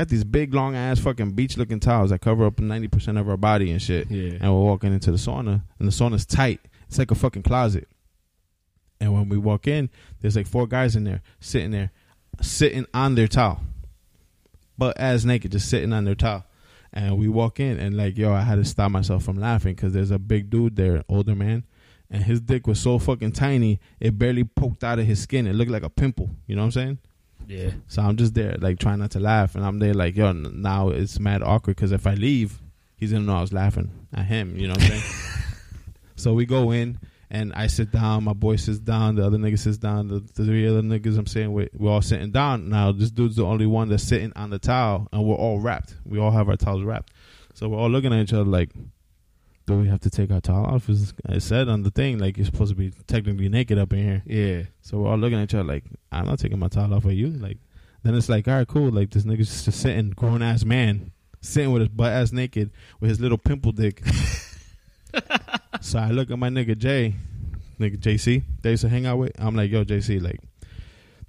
[0.00, 3.28] got these big long ass fucking beach looking towels that cover up ninety percent of
[3.28, 4.10] our body and shit.
[4.10, 4.38] Yeah.
[4.40, 6.60] And we're walking into the sauna, and the sauna's tight.
[6.88, 7.86] It's like a fucking closet.
[8.98, 11.92] And when we walk in, there's like four guys in there sitting there,
[12.40, 13.60] sitting on their towel,
[14.78, 16.44] but as naked, just sitting on their towel.
[16.94, 19.92] And we walk in, and like, yo, I had to stop myself from laughing because
[19.92, 21.64] there's a big dude there, older man,
[22.10, 25.46] and his dick was so fucking tiny, it barely poked out of his skin.
[25.46, 26.30] It looked like a pimple.
[26.46, 26.98] You know what I'm saying?
[27.50, 27.70] Yeah.
[27.88, 30.90] So I'm just there, like trying not to laugh, and I'm there, like, yo, now
[30.90, 32.60] it's mad awkward because if I leave,
[32.94, 34.56] he's gonna know I was laughing at him.
[34.56, 35.02] You know what I'm saying?
[36.16, 38.22] so we go in, and I sit down.
[38.22, 39.16] My boy sits down.
[39.16, 40.06] The other nigga sits down.
[40.06, 42.68] The, the three other niggas, I'm saying, we we're all sitting down.
[42.68, 45.96] Now this dude's the only one that's sitting on the towel, and we're all wrapped.
[46.06, 47.12] We all have our towels wrapped.
[47.54, 48.70] So we're all looking at each other like,
[49.70, 50.88] do we have to take our towel off?
[50.88, 53.98] It's- It said on the thing like you're supposed to be technically naked up in
[54.02, 54.22] here.
[54.26, 54.62] Yeah.
[54.82, 57.12] So we're all looking at each other like, I'm not taking my towel off of
[57.12, 57.28] you.
[57.30, 57.58] Like,
[58.02, 58.90] then it's like, all right, cool.
[58.90, 63.08] Like this nigga's just sitting, grown ass man, sitting with his butt ass naked with
[63.10, 64.02] his little pimple dick.
[65.80, 67.14] so I look at my nigga Jay,
[67.78, 68.42] nigga JC.
[68.62, 69.32] They used to hang out with.
[69.38, 70.40] I'm like, yo, JC, like,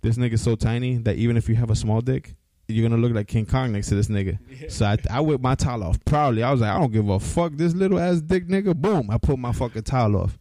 [0.02, 2.36] this nigga's so tiny that even if you have a small dick,
[2.72, 4.40] you're gonna look like King Kong next to this nigga.
[4.72, 6.44] So I, I whipped my towel off proudly.
[6.44, 7.54] I was like, I don't give a fuck.
[7.56, 8.76] This little ass dick nigga.
[8.76, 9.10] Boom.
[9.10, 10.38] I put my fucking towel off.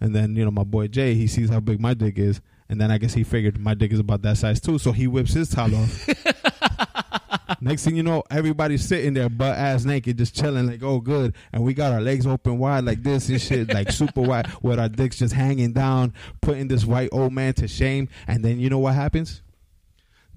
[0.00, 2.40] And then, you know, my boy Jay, he sees how big my dick is.
[2.68, 4.78] And then I guess he figured my dick is about that size too.
[4.78, 6.08] So he whips his towel off.
[7.60, 11.34] Next thing you know, everybody's sitting there butt ass naked, just chilling, like, oh, good.
[11.52, 14.78] And we got our legs open wide like this and shit, like super wide, with
[14.78, 18.08] our dicks just hanging down, putting this white old man to shame.
[18.26, 19.42] And then you know what happens?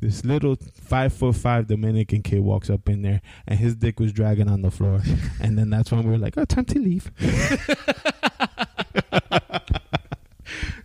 [0.04, 4.12] This little five foot five Dominican kid walks up in there, and his dick was
[4.12, 5.02] dragging on the floor.
[5.40, 7.10] and then that's when we were like, "Oh, time to leave."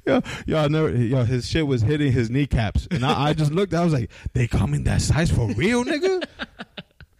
[0.07, 3.50] yo, yo, I never, yo, his shit was hitting his kneecaps, and I, I just
[3.50, 3.74] looked.
[3.74, 6.22] I was like, "They come in that size for real, nigga?"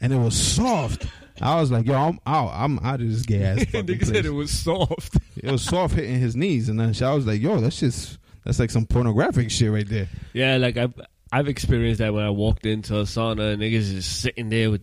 [0.01, 1.09] And it was soft.
[1.41, 2.53] I was like, "Yo, I'm out.
[2.55, 5.17] I'm out of this gay ass fucking Nigga said it was soft.
[5.37, 8.61] It was soft hitting his knees, and then I was like, "Yo, that's just that's
[8.61, 10.95] like some pornographic shit right there." Yeah, like I've
[11.33, 14.83] I've experienced that when I walked into a sauna and niggas just sitting there with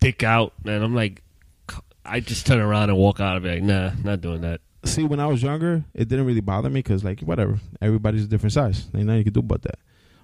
[0.00, 1.22] dick out, and I'm like,
[2.04, 4.60] I just turn around and walk out and be like, nah, not doing that.
[4.84, 8.28] see when I was younger, it didn't really bother me because like whatever, everybody's a
[8.28, 8.86] different size.
[8.94, 9.78] Ain't nothing you can do about that.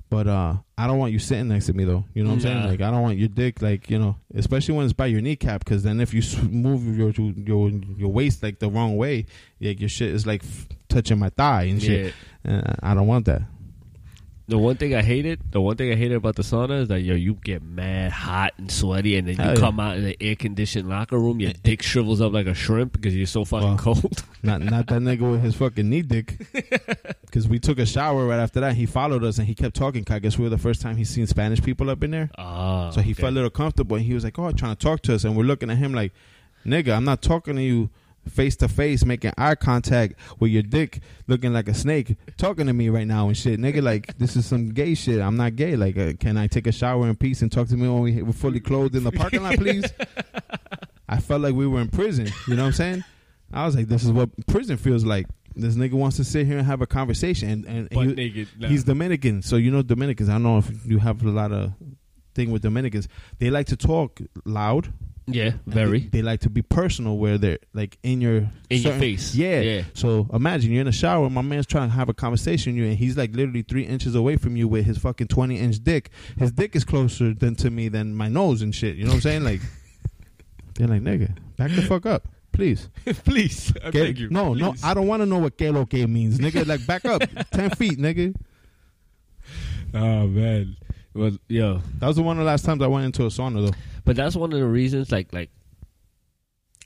[0.09, 2.05] But uh, I don't want you sitting next to me though.
[2.15, 2.65] You know what I'm saying?
[2.67, 5.65] Like I don't want your dick, like you know, especially when it's by your kneecap,
[5.65, 9.27] because then if you move your your your waist like the wrong way,
[9.61, 12.15] like your shit is like f- touching my thigh and shit.
[12.45, 12.59] Yeah.
[12.59, 13.43] Uh, I don't want that.
[14.49, 17.01] The one thing I hated, the one thing I hated about the sauna is that
[17.01, 19.61] yo, you get mad hot and sweaty, and then you Hell yeah.
[19.61, 22.93] come out in the air conditioned locker room, your dick shrivels up like a shrimp
[22.93, 23.77] because you're so fucking Wow.
[23.77, 24.23] cold.
[24.45, 26.47] Not not that nigga with his fucking knee dick.
[27.27, 28.77] Because we took a shower right after that.
[28.77, 30.05] He followed us and he kept talking.
[30.05, 32.31] 'cause I guess we were the first time he's seen Spanish people up in there.
[32.39, 33.21] Ah, So he okay.
[33.23, 35.37] felt a little comfortable and he was like, "Oh, trying to talk to us." And
[35.37, 36.13] we're looking at him like,
[36.65, 37.91] "Nigga, I'm not talking to you
[38.29, 42.73] face to face, making eye contact with your dick looking like a snake, talking to
[42.73, 43.83] me right now and shit, nigga.
[43.83, 45.21] Like this is some gay shit.
[45.21, 45.77] I'm not gay.
[45.77, 48.23] Like, uh, can I take a shower in peace and talk to me when we,
[48.23, 49.85] we're fully clothed in the parking lot, please?"
[51.09, 52.29] I felt like we were in prison.
[52.49, 53.05] You know what I'm saying?
[53.53, 56.59] I was like, "This is what prison feels like." This nigga wants to sit here
[56.59, 58.49] and have a conversation, and, and he- naked.
[58.59, 58.69] Nah.
[58.69, 60.29] He's Dominican, so you know Dominicans.
[60.29, 61.73] I don't know if you have a lot of
[62.35, 63.09] thing with Dominicans.
[63.39, 64.93] They like to talk loud.
[65.29, 68.93] Yeah, very They, they like to be personal, where they're like in your in your
[68.95, 69.35] face.
[69.35, 69.61] Yeah.
[69.61, 69.83] yeah.
[69.95, 71.29] So imagine you're in a shower.
[71.29, 74.15] My man's trying to have a conversation with you, and he's like literally three inches
[74.15, 76.11] away from you with his fucking twenty inch dick.
[76.39, 78.97] His dick is closer than to me than my nose and shit.
[78.97, 79.45] You know what I'm saying?
[79.45, 79.61] Like,
[80.75, 82.89] they're like, nigga, back the fuck up, please.
[83.25, 84.31] Please, I Que- beg you.
[84.31, 84.75] no, no.
[84.85, 86.67] I don't want to know what que lo que means, nigga.
[86.67, 88.35] Like, back up, ten feet, nigga.
[89.95, 90.77] Oh man.
[91.15, 93.67] Well, yo, That was the one of the last times I went into a sauna
[93.71, 93.77] though.
[94.07, 95.13] But that's one of the reasons.
[95.13, 95.51] Like, like,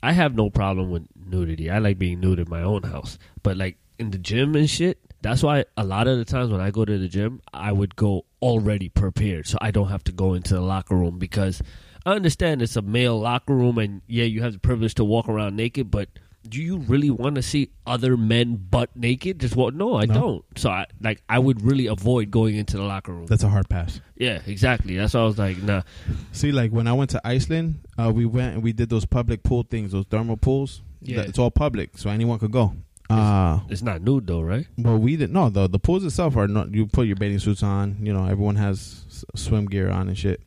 [0.03, 1.69] I have no problem with nudity.
[1.69, 3.17] I like being nude in my own house.
[3.43, 6.59] But like in the gym and shit, that's why a lot of the times when
[6.59, 10.11] I go to the gym, I would go already prepared, so I don't have to
[10.11, 11.61] go into the locker room because
[12.05, 15.29] I understand it's a male locker room, and yeah, you have the privilege to walk
[15.29, 16.09] around naked, but.
[16.47, 19.39] Do you really want to see other men butt naked?
[19.39, 19.75] Just what?
[19.75, 20.13] No, I No.
[20.13, 20.45] don't.
[20.57, 23.27] So I like I would really avoid going into the locker room.
[23.27, 24.01] That's a hard pass.
[24.17, 24.97] Yeah, exactly.
[24.97, 25.83] That's why I was like, nah.
[26.31, 29.43] See, like when I went to Iceland, uh, we went and we did those public
[29.43, 30.81] pool things, those thermal pools.
[31.01, 31.21] Yeah.
[31.21, 32.73] It's all public, so anyone could go.
[33.09, 34.65] Uh, It's not nude though, right?
[34.77, 35.33] but we didn't.
[35.33, 36.73] No, the the pools itself are not.
[36.73, 37.97] You put your bathing suits on.
[38.01, 40.41] You know, everyone has s- swim gear on and shit.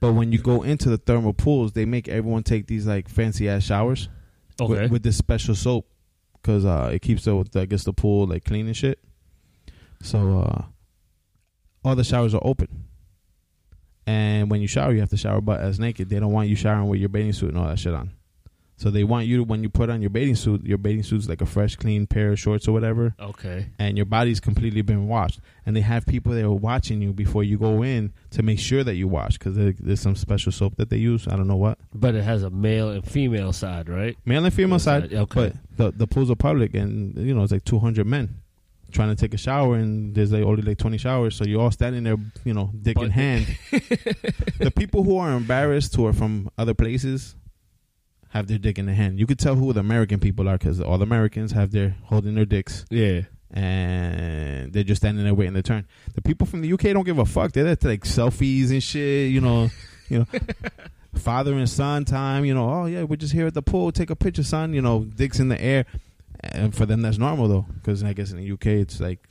[0.00, 3.48] But when you go into the thermal pools, they make everyone take these like fancy
[3.48, 4.08] ass showers
[4.60, 4.82] Okay.
[4.82, 5.88] with, with this special soap
[6.40, 8.98] because uh, it keeps the I guess the pool like clean and shit.
[10.02, 10.62] So uh,
[11.84, 12.84] all the showers are open,
[14.06, 16.08] and when you shower, you have to shower butt as naked.
[16.08, 18.10] They don't want you showering with your bathing suit and all that shit on.
[18.78, 21.28] So they want you to when you put on your bathing suit, your bathing suit's
[21.28, 23.66] like a fresh, clean pair of shorts or whatever, okay.
[23.76, 25.40] and your body's completely been washed.
[25.66, 28.84] And they have people that are watching you before you go in to make sure
[28.84, 31.26] that you wash because there's some special soap that they use.
[31.26, 31.78] I don't know what.
[31.92, 34.16] But it has a male and female side, right?
[34.24, 35.12] male and female side.
[35.12, 35.52] Okay.
[35.76, 38.42] But the the pools are public, and you know it's like two hundred men
[38.90, 41.70] trying to take a shower, and there's like only like twenty showers, so you're all
[41.70, 43.46] standing there, you know, dick in hand.
[44.58, 47.34] the people who are embarrassed, who are from other places,
[48.30, 49.18] have their dick in their hand.
[49.18, 52.34] You could tell who the American people are because all the Americans have their holding
[52.34, 53.22] their dicks, Yeah.
[53.50, 55.86] and they're just standing there waiting their turn.
[56.14, 57.52] The people from the UK don't give a fuck.
[57.52, 59.70] They're there to like selfies and shit, you know,
[60.08, 60.26] you know.
[61.14, 62.68] Father and son time, you know.
[62.70, 63.90] Oh yeah, we're just here at the pool.
[63.90, 64.72] Take a picture, son.
[64.72, 65.84] You know, dicks in the air,
[66.40, 69.26] and for them that's normal though, because I guess in the UK it's like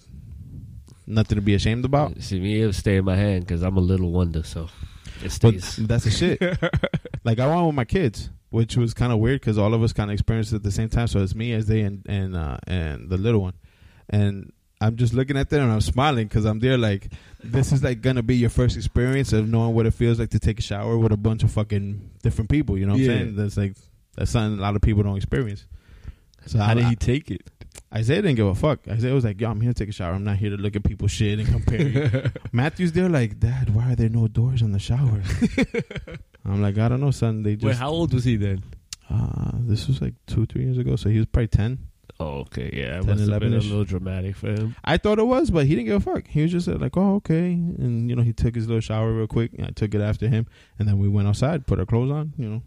[1.05, 2.21] nothing to be ashamed about.
[2.21, 4.63] See, me, it'll stay in my hand because I'm a little wonder, so
[5.23, 5.75] it But stays.
[5.77, 6.41] that's the shit.
[7.23, 9.93] like I want with my kids, which was kind of weird because all of us
[9.93, 11.07] kind of experienced it at the same time.
[11.07, 13.53] So it's me, Isaiah, and and uh, and the little one,
[14.09, 16.77] and I'm just looking at them and I'm smiling because I'm there.
[16.77, 17.11] Like
[17.43, 20.39] this is like gonna be your first experience of knowing what it feels like to
[20.39, 22.77] take a shower with a bunch of fucking different people.
[22.77, 23.11] You know what Yeah.
[23.13, 23.35] I'm saying?
[23.35, 23.75] That's like
[24.15, 25.65] that's something a lot of people don't experience.
[26.45, 27.49] So How I, did he take it?
[27.93, 28.87] Isaiah didn't give a fuck.
[28.87, 30.13] Isaiah was like, "Yo, I'm here to take a shower.
[30.13, 33.91] I'm not here to look at people's shit and compare." Matthew's there like, "Dad, why
[33.93, 35.21] are there no doors on the shower?"
[36.53, 37.43] I'm like, "I don't know, son.
[37.43, 38.63] They just." Wait, how old was he then?
[39.09, 41.79] Uh, this was like two, three years ago, so he was probably ten.
[42.19, 43.69] Oh, okay, yeah, it 10, must have been a 11-ish.
[43.69, 44.75] little dramatic for him.
[44.83, 46.27] I thought it was, but he didn't give a fuck.
[46.27, 49.13] He was just uh, like, "Oh, okay," and you know, he took his little shower
[49.13, 49.51] real quick.
[49.61, 50.47] I took it after him,
[50.79, 52.61] and then we went outside, put our clothes on, you know.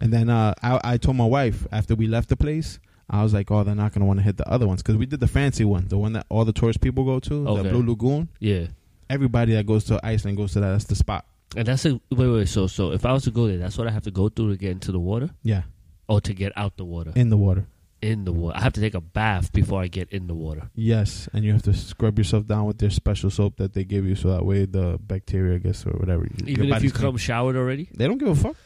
[0.00, 2.78] And then uh, I, I told my wife after we left the place,
[3.10, 5.06] I was like, "Oh, they're not gonna want to hit the other ones because we
[5.06, 7.86] did the fancy one, the one that all the tourist people go to, the Blue
[7.86, 8.28] Lagoon.
[8.38, 8.68] Yeah,
[9.10, 10.70] Everybody that goes to Iceland goes to that.
[10.70, 11.26] That's the spot.
[11.56, 12.48] And that's a wait, wait.
[12.48, 14.50] So, so if I was to go there, that's what I have to go through
[14.52, 15.62] to get into the water, Yeah,
[16.08, 17.12] or to get out the water.
[17.16, 17.66] in the water.
[18.00, 20.70] in the water, I have to take a bath before I get in the water.
[20.74, 24.04] Yes, and you have to scrub yourself down with their special soap that they give
[24.04, 26.24] you, so that way the bacteria, I guess, or whatever.
[26.36, 27.88] your Even if body's you come showered already.
[27.94, 28.56] they don't give a fuck.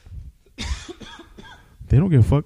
[1.88, 2.44] they don't give a fuck.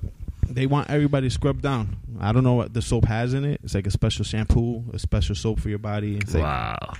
[0.48, 1.96] They want everybody scrubbed down.
[2.20, 3.60] I don't know what the soap has in it.
[3.64, 6.16] It's like a special shampoo, a special soap for your body.
[6.18, 6.94] It's like wow.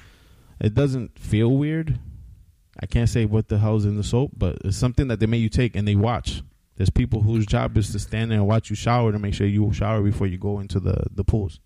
[0.61, 1.99] it doesn't feel weird.
[2.81, 5.41] I can't say what the hell's in the soap, but it's something that they make
[5.41, 6.43] you take and they watch.
[6.77, 9.47] There's people whose job is to stand there and watch you shower to make sure
[9.47, 11.59] you shower before you go into the the pools.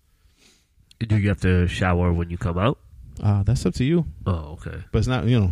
[0.99, 2.77] Do you have to shower when you come out?
[3.21, 4.05] Uh, that's up to you.
[4.25, 4.83] Oh, okay.
[4.91, 5.51] But it's not, you know,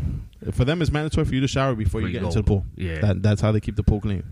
[0.51, 2.43] for them it's mandatory for you to shower before you Before you get into the
[2.43, 2.65] pool.
[2.75, 2.99] Yeah.
[2.99, 4.23] That, that's how they keep the pool clean.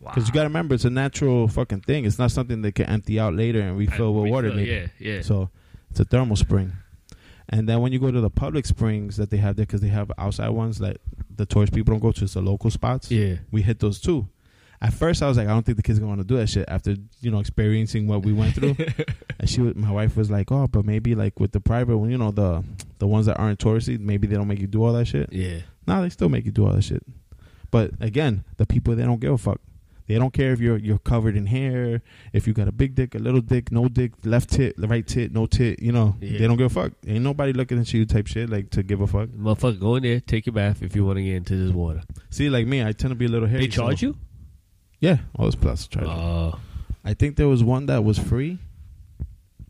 [0.00, 0.12] Wow.
[0.12, 2.04] Because you got to remember, it's a natural fucking thing.
[2.04, 4.90] It's not something they can empty out later and refill with water refill, later.
[4.98, 5.22] Yeah, yeah.
[5.22, 5.50] So
[5.90, 6.72] it's a thermal spring.
[7.48, 9.88] And then when you go to the public springs that they have there, because they
[9.88, 10.98] have outside ones that
[11.34, 13.10] the tourist people don't go to, it's the local spots.
[13.10, 13.36] yeah.
[13.50, 14.28] We hit those too.
[14.80, 16.48] At first, I was like, I don't think the kids gonna want to do that
[16.48, 18.76] shit after you know experiencing what we went through.
[19.38, 22.10] and she, was, my wife was like, oh, but maybe like with the private, one,
[22.10, 22.62] you know, the
[22.98, 25.32] the ones that aren't touristy, maybe they don't make you do all that shit.
[25.32, 25.60] Yeah.
[25.86, 27.02] Nah, they still make you do all that shit.
[27.70, 29.60] But again, the people they don't give a fuck.
[30.06, 32.02] They don't care if you're you're covered in hair,
[32.34, 35.32] if you got a big dick, a little dick, no dick, left tit, right tit,
[35.32, 35.80] no tit.
[35.80, 36.38] You know, Yeah.
[36.38, 36.92] they don't give a fuck.
[37.06, 39.30] Ain't nobody looking at you type shit like to give a fuck.
[39.30, 42.02] Motherfucker, go in there, take your bath if you want to get into this water.
[42.30, 43.62] See, like me, I tend to be a little hairy.
[43.62, 44.16] They charge so- you?
[45.00, 46.06] Yeah, all this plus charge.
[46.06, 46.52] Uh,
[47.04, 48.58] I think there was one that was free.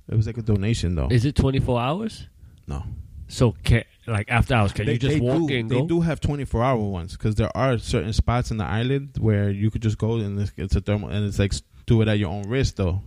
[0.08, 1.08] It was like a donation though.
[1.10, 2.28] is it 24 hours?
[2.66, 2.82] no,
[3.28, 5.86] So, can, like after hours, can you just walk do, in and They go?
[5.86, 9.50] do have twenty four hour ones because there are certain spots in the island where
[9.50, 11.52] you could just go and it's, it's a thermal and it's like
[11.86, 13.02] do it at your own risk though.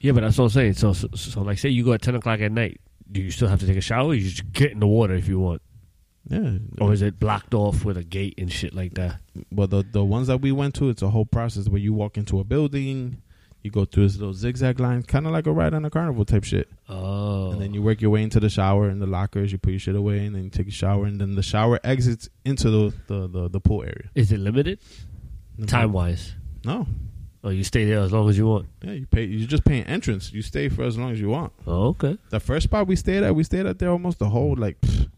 [0.00, 0.74] Yeah, but that's what I'm saying.
[0.74, 2.80] So, so, so, like, say you go at 10 o'clock at night.
[3.10, 4.14] Do you still have to take a shower?
[4.14, 5.62] You just get in the water if you want,
[6.28, 6.58] Yeah.
[6.80, 9.20] or is it blocked off with a gate and shit like that?
[9.50, 12.16] well, the the ones that we went to, it's a whole process where you walk
[12.16, 13.20] into a building,
[13.64, 16.24] you go through this little zigzag line, kind of like a ride on a carnival
[16.24, 19.50] type shit, Oh, and then you work your way into the shower and the lockers.
[19.50, 21.80] You put your shit away, and then you take a shower, and then the shower
[21.82, 24.10] exits into the the the, the pool area.
[24.14, 24.78] is it limited
[25.66, 26.34] time wise?
[26.64, 26.86] No.
[27.42, 28.66] Oh, you stay there as long as you want?
[28.82, 29.24] Yeah, you pay.
[29.24, 30.32] You're just paying entrance.
[30.32, 31.52] You stay for as long as you want.
[31.66, 32.16] Oh, okay.
[32.30, 35.08] The first spot we stayed at, we stayed at there almost the whole like pff,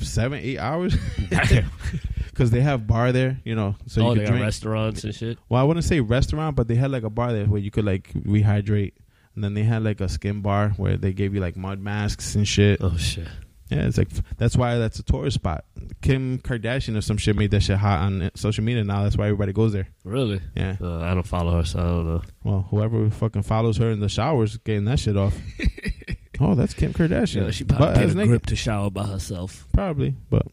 [0.00, 0.96] seven, eight hours
[2.26, 3.40] because they have bar there.
[3.44, 4.42] You know, so oh, you they drink.
[4.42, 5.38] restaurants and shit.
[5.48, 7.84] Well, I wouldn't say restaurant, but they had like a bar there where you could
[7.84, 8.92] like rehydrate,
[9.34, 12.34] and then they had like a skin bar where they gave you like mud masks
[12.34, 12.80] and shit.
[12.82, 13.28] Oh shit.
[13.70, 15.64] Yeah, it's like that's why that's a tourist spot.
[16.02, 19.02] Kim Kardashian or some shit made that shit hot on social media now.
[19.02, 19.88] That's why everybody goes there.
[20.04, 20.40] Really?
[20.54, 20.76] Yeah.
[20.80, 22.22] Uh, I don't follow her, so I don't know.
[22.42, 25.34] Well, whoever fucking follows her in the showers getting that shit off.
[26.40, 27.44] oh, that's Kim Kardashian.
[27.44, 28.28] Yeah, she probably paid a naked.
[28.28, 29.66] grip to shower by herself.
[29.72, 30.46] Probably, but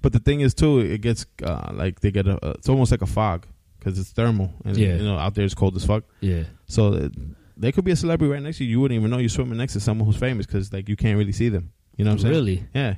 [0.00, 2.38] but the thing is too, it gets uh, like they get a.
[2.58, 3.46] It's almost like a fog
[3.78, 4.96] because it's thermal, and Yeah.
[4.96, 6.04] you know out there it's cold as fuck.
[6.20, 6.44] Yeah.
[6.66, 7.08] So uh,
[7.56, 8.70] there could be a celebrity right next to you.
[8.70, 11.18] You wouldn't even know you're swimming next to someone who's famous because like you can't
[11.18, 11.72] really see them.
[11.96, 12.34] You know what I'm saying?
[12.34, 12.64] Really?
[12.74, 12.94] Yeah.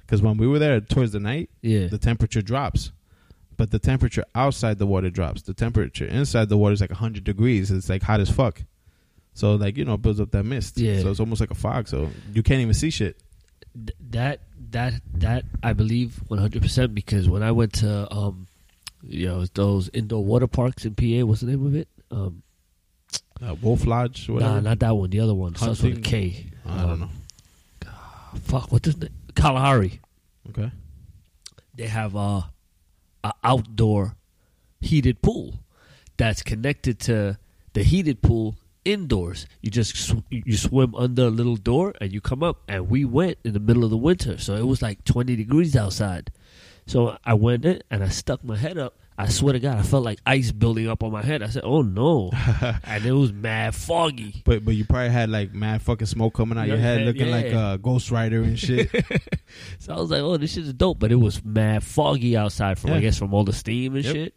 [0.00, 1.86] Because when we were there towards the night, Yeah.
[1.86, 2.90] the temperature drops,
[3.56, 5.42] but the temperature outside the water drops.
[5.42, 7.70] The temperature inside the water is like 100 degrees.
[7.70, 8.62] It's like hot as fuck.
[9.34, 10.78] So like you know it builds up that mist.
[10.78, 11.00] Yeah.
[11.00, 11.88] So it's almost like a fog.
[11.88, 13.16] So you can't even see shit.
[13.74, 14.40] Th- that
[14.70, 18.46] that that I believe one hundred percent because when I went to um,
[19.02, 21.88] you know those indoor water parks in PA, what's the name of it?
[22.10, 22.42] Um,
[23.40, 24.28] Uh, Wolf Lodge.
[24.28, 24.54] Whatever.
[24.54, 25.10] nah, not that one.
[25.10, 26.46] The other one starts with a Hunting- K.
[26.66, 27.08] I don't Um, know.
[28.44, 28.96] Fuck, what's this?
[28.96, 29.10] name?
[29.34, 30.00] Kalahari.
[30.50, 30.70] Okay.
[31.74, 32.50] They have a,
[33.24, 34.16] a outdoor
[34.80, 35.54] heated pool
[36.18, 37.38] that's connected to
[37.72, 39.46] the heated pool indoors.
[39.60, 42.62] You just sw- you swim under a little door and you come up.
[42.68, 45.76] And we went in the middle of the winter, so it was like twenty degrees
[45.76, 46.30] outside.
[46.86, 48.96] So I went in and I stuck my head up.
[49.18, 51.42] I swear to God, I felt like ice building up on my head.
[51.42, 52.30] I said, "Oh no!"
[52.84, 54.42] and it was mad foggy.
[54.44, 57.06] But but you probably had like mad fucking smoke coming out your Yeah, head, yeah,
[57.06, 58.90] looking like a Ghost Rider and shit.
[59.78, 62.78] So I was like, "Oh, this shit is dope," but it was mad foggy outside
[62.78, 64.14] from I guess from all the steam and Yep.
[64.14, 64.34] shit.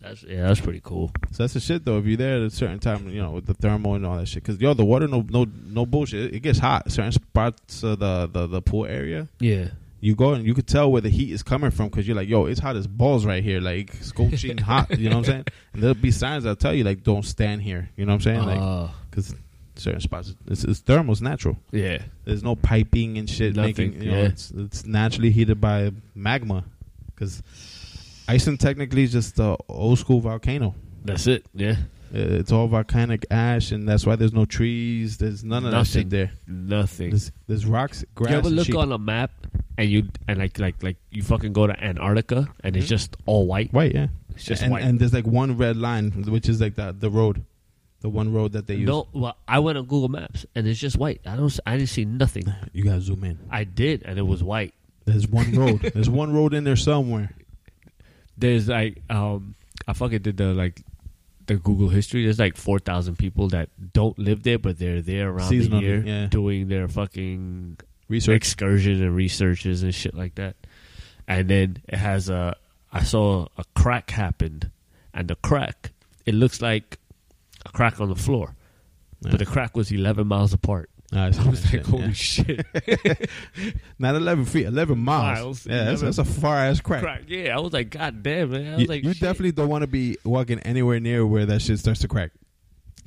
[0.00, 1.10] That's yeah, that's pretty cool.
[1.30, 1.98] so that's the shit though.
[1.98, 4.26] If you're there at a certain time, you know, with the thermal and all that
[4.28, 6.34] shit, because yo, the water no no no bullshit.
[6.34, 6.90] It, gets hot.
[6.90, 9.68] Certain spots of the, the the pool area, Yeah,
[10.00, 12.28] you go and you could tell where the heat is coming from because you're like,
[12.28, 14.98] yo, it's hot as balls right here, like scorching hot.
[14.98, 15.44] You know what I'm saying?
[15.74, 17.90] And there'll be signs that tell you like, don't stand here.
[17.96, 18.42] You know what I'm saying?
[18.46, 19.34] Like, Uh, because
[19.76, 21.58] certain spots, it's, it's thermal, it's natural.
[21.72, 23.54] yeah, There's no piping and shit.
[23.54, 24.28] Nothing, making, you know, yeah.
[24.28, 26.64] it's it's naturally heated by magma.
[27.14, 27.42] Because
[28.34, 30.74] Iceland technically is just the old school volcano.
[31.04, 31.44] that's it.
[31.54, 31.76] Yeah,
[32.12, 35.18] It's all volcanic ash, and that's why there's no trees.
[35.18, 36.30] There's none of that shit there.
[36.46, 37.10] nothing.
[37.10, 38.76] There's, there's rocks, grass, you ever look sheep.
[38.76, 39.32] on a map
[39.78, 42.88] and you and like like like you fucking go to Antarctica and it's Mhm.
[42.96, 43.72] just all white.
[43.72, 44.08] white, yeah.
[44.34, 44.84] It's just and, white.
[44.84, 47.44] and there's like one red line, which is like the the road,
[48.00, 48.86] the one road that they use.
[48.86, 51.20] no, well, I went on Google Maps and it's just white.
[51.26, 51.58] I don't.
[51.66, 52.44] I didn't see nothing.
[52.72, 53.38] You gotta zoom in.
[53.50, 54.74] I did, and it was white.
[55.06, 55.80] There's one road.
[55.94, 57.30] there's one road in there somewhere.
[58.40, 59.54] There's like um,
[59.86, 60.82] I fucking did the like
[61.46, 62.24] the Google history.
[62.24, 66.02] There's like four thousand people that don't live there, but they're there around the year
[66.04, 66.26] yeah.
[66.26, 68.36] doing their fucking Research.
[68.36, 70.56] excursions and researches and shit like that.
[71.28, 72.56] And then it has a.
[72.92, 74.70] I saw a crack happened,
[75.14, 75.92] and the crack
[76.26, 76.98] it looks like
[77.64, 78.56] a crack on the floor,
[79.22, 79.30] Yeah.
[79.30, 80.90] but the crack was eleven miles apart.
[81.12, 82.12] It's I was like, holy yeah.
[82.12, 82.66] shit.
[83.98, 85.36] Not 11 feet, 11 miles.
[85.38, 87.02] Miles, Yeah, that's, 11 that's a far ass crack.
[87.02, 87.22] Crack.
[87.26, 88.66] Yeah, I was like, God damn, man.
[88.66, 89.20] I was You, like, you shit.
[89.22, 92.30] definitely don't want to be walking anywhere near where that shit starts to crack.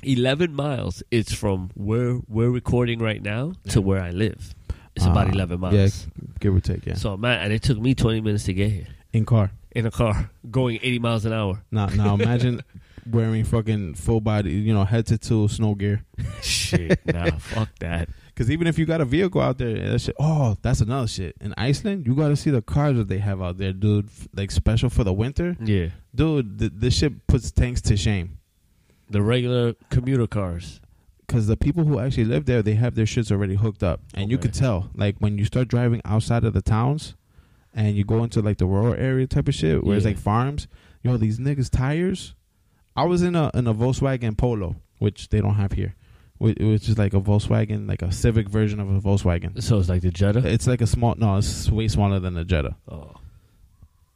[0.02, 1.02] 11 miles.
[1.10, 4.54] It's from where we're recording right now to where I live.
[4.94, 5.74] It's about Uh, 11 miles.
[5.74, 5.88] Yeah,
[6.40, 6.94] give or take, yeah.
[6.94, 9.50] So, man, and it took me 20 minutes to get here In car.
[9.72, 11.64] in a car going 80 miles an hour.
[11.70, 12.60] Now, now imagine
[13.10, 16.04] wearing fucking full body, you know, head to toe snow gear.
[16.42, 18.08] Shit, nah, fuck that.
[18.34, 20.16] Because even if you got a vehicle out there, that shit.
[20.18, 21.36] Oh, that's another shit.
[21.40, 24.06] In Iceland, you got to see the cars that they have out there, dude.
[24.06, 25.90] F- Like special for the winter, Yeah.
[26.12, 26.58] dude.
[26.58, 28.38] Th- this shit puts tanks to shame.
[29.08, 30.80] The regular commuter cars.
[31.24, 34.32] Because the people who actually live there, they have their shits already hooked up, and
[34.32, 34.48] you Okay.
[34.48, 34.90] could tell.
[34.96, 37.14] Like when you start driving outside of the towns,
[37.72, 40.10] and you go into like the rural area type of shit, where it's Yeah.
[40.10, 40.66] like farms.
[41.04, 42.34] Yo, these niggas tires.
[42.96, 45.94] I was in a in a Volkswagen Polo, which they don't have here.
[46.40, 49.62] It was just like a Volkswagen, like a Civic version of a Volkswagen.
[49.62, 50.42] So it's like the Jetta?
[50.44, 51.14] It's like a small.
[51.16, 52.76] No, it's way smaller than the Jetta.
[52.88, 53.12] Oh.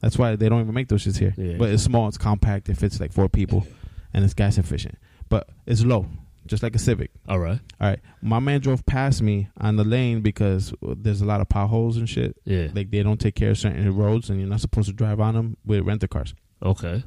[0.01, 1.35] That's why they don't even make those shits here.
[1.37, 1.57] Yeah.
[1.57, 3.67] But it's small, it's compact, it fits like four people,
[4.15, 4.97] and it's gas efficient.
[5.29, 6.07] But it's low,
[6.47, 7.11] just like a Civic.
[7.29, 7.59] All right.
[7.81, 11.49] All right, my man drove past me on the lane because there's a lot of
[11.49, 12.37] potholes and shit.
[12.45, 12.69] Yeah.
[12.73, 15.35] Like they don't take care of certain roads, and you're not supposed to drive on
[15.35, 16.35] them with rental cars.
[16.63, 17.03] Okay.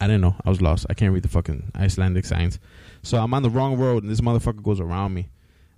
[0.00, 0.36] I didn't know.
[0.44, 0.86] I was lost.
[0.88, 2.58] I can't read the fucking Icelandic signs.
[3.02, 5.28] So I'm on the wrong road, and this motherfucker goes around me,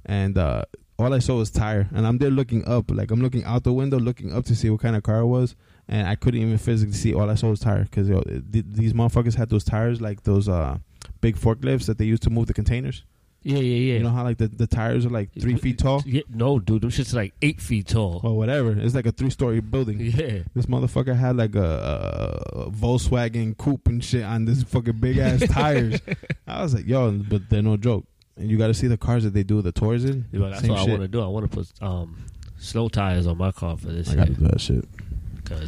[0.04, 0.64] and uh,
[0.98, 3.72] all I saw was tire, and I'm there looking up, like I'm looking out the
[3.72, 5.56] window, looking up to see what kind of car it was,
[5.88, 7.14] and I couldn't even physically see.
[7.14, 10.78] All I saw was tire because th- these motherfuckers had those tires like those uh,
[11.20, 13.04] big forklifts that they use to move the containers.
[13.42, 13.94] Yeah, yeah, yeah.
[13.94, 16.82] You know how like the, the tires are like three feet tall Yeah, no, dude,
[16.82, 18.20] them shit's like eight feet tall.
[18.22, 18.72] or whatever.
[18.72, 19.98] It's like a three story building.
[20.00, 20.42] Yeah.
[20.54, 25.40] This motherfucker had like a, a Volkswagen coupe and shit on this fucking big ass
[25.50, 26.00] tires.
[26.46, 28.04] I was like, yo, but they're no joke.
[28.36, 30.26] And you got to see the cars that they do the tours in.
[30.32, 31.22] Know, that's Same what I want to do.
[31.22, 32.24] I want to put um,
[32.58, 34.84] snow tires on my car for this I got to do that shit.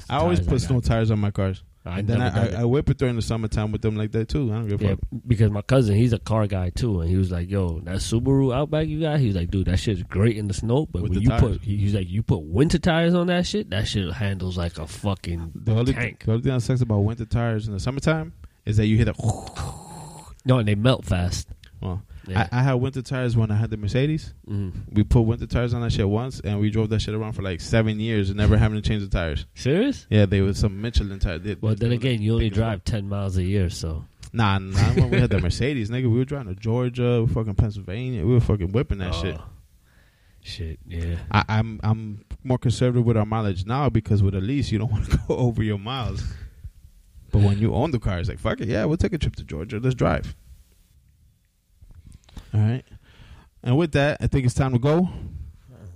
[0.08, 1.62] I always put snow tires on my cars.
[1.84, 2.60] I and then I, I.
[2.60, 4.52] I whip it during the summertime with them like that too.
[4.52, 5.00] I don't give a Yeah, fuck.
[5.26, 8.54] because my cousin, he's a car guy too, and he was like, "Yo, that Subaru
[8.54, 11.10] Outback you got," he was like, "Dude, that shit's great in the snow, but With
[11.10, 11.40] when you tires.
[11.42, 14.86] put, he's like, you put winter tires on that shit, that shit handles like a
[14.86, 16.22] fucking The only, tank.
[16.24, 18.32] the only thing that sucks about winter tires in the summertime
[18.64, 19.14] is that you hit a.
[20.44, 21.48] No, and they melt fast.
[21.80, 22.48] Well, Yeah.
[22.52, 24.32] I, I had winter tires when I had the Mercedes.
[24.48, 24.72] Mhm.
[24.92, 27.42] We put winter tires on that shit once, and we drove that shit around for
[27.42, 29.44] like seven years never having to change the tires.
[29.54, 30.06] Serious?
[30.10, 31.42] Yeah, they were some Michelin tires.
[31.42, 32.64] They- Well, then they- again, you only big as fuck.
[32.68, 34.04] drive ten miles a year, so
[34.34, 34.78] Nah, nah.
[34.94, 38.24] When we had the Mercedes, nigga, we were driving to Georgia, fucking Pennsylvania.
[38.24, 39.36] We were fucking whipping that shit.
[39.38, 39.44] Oh.
[40.44, 41.16] Shit, yeah.
[41.30, 44.90] I, I'm I'm more conservative with our mileage now because with a lease you don't
[44.92, 46.24] want to go over your miles.
[47.30, 49.36] But when you own the car, it's like fuck it, yeah, we'll take a trip
[49.36, 49.78] to Georgia.
[49.78, 50.34] Let's drive.
[52.54, 52.84] All right.
[53.62, 55.08] And with that, I think it's time to go.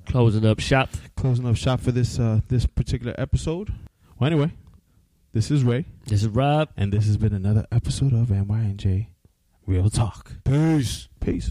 [0.06, 0.90] Closing up shop.
[1.16, 3.72] Closing up shop for this uh, this particular episode.
[4.18, 4.52] Well, anyway,
[5.32, 6.68] this is Ray, This is Rob.
[6.76, 9.08] and this has been another episode of NYNJ
[9.66, 10.32] Real Talk.
[10.44, 11.08] Peace.
[11.20, 11.50] Peace.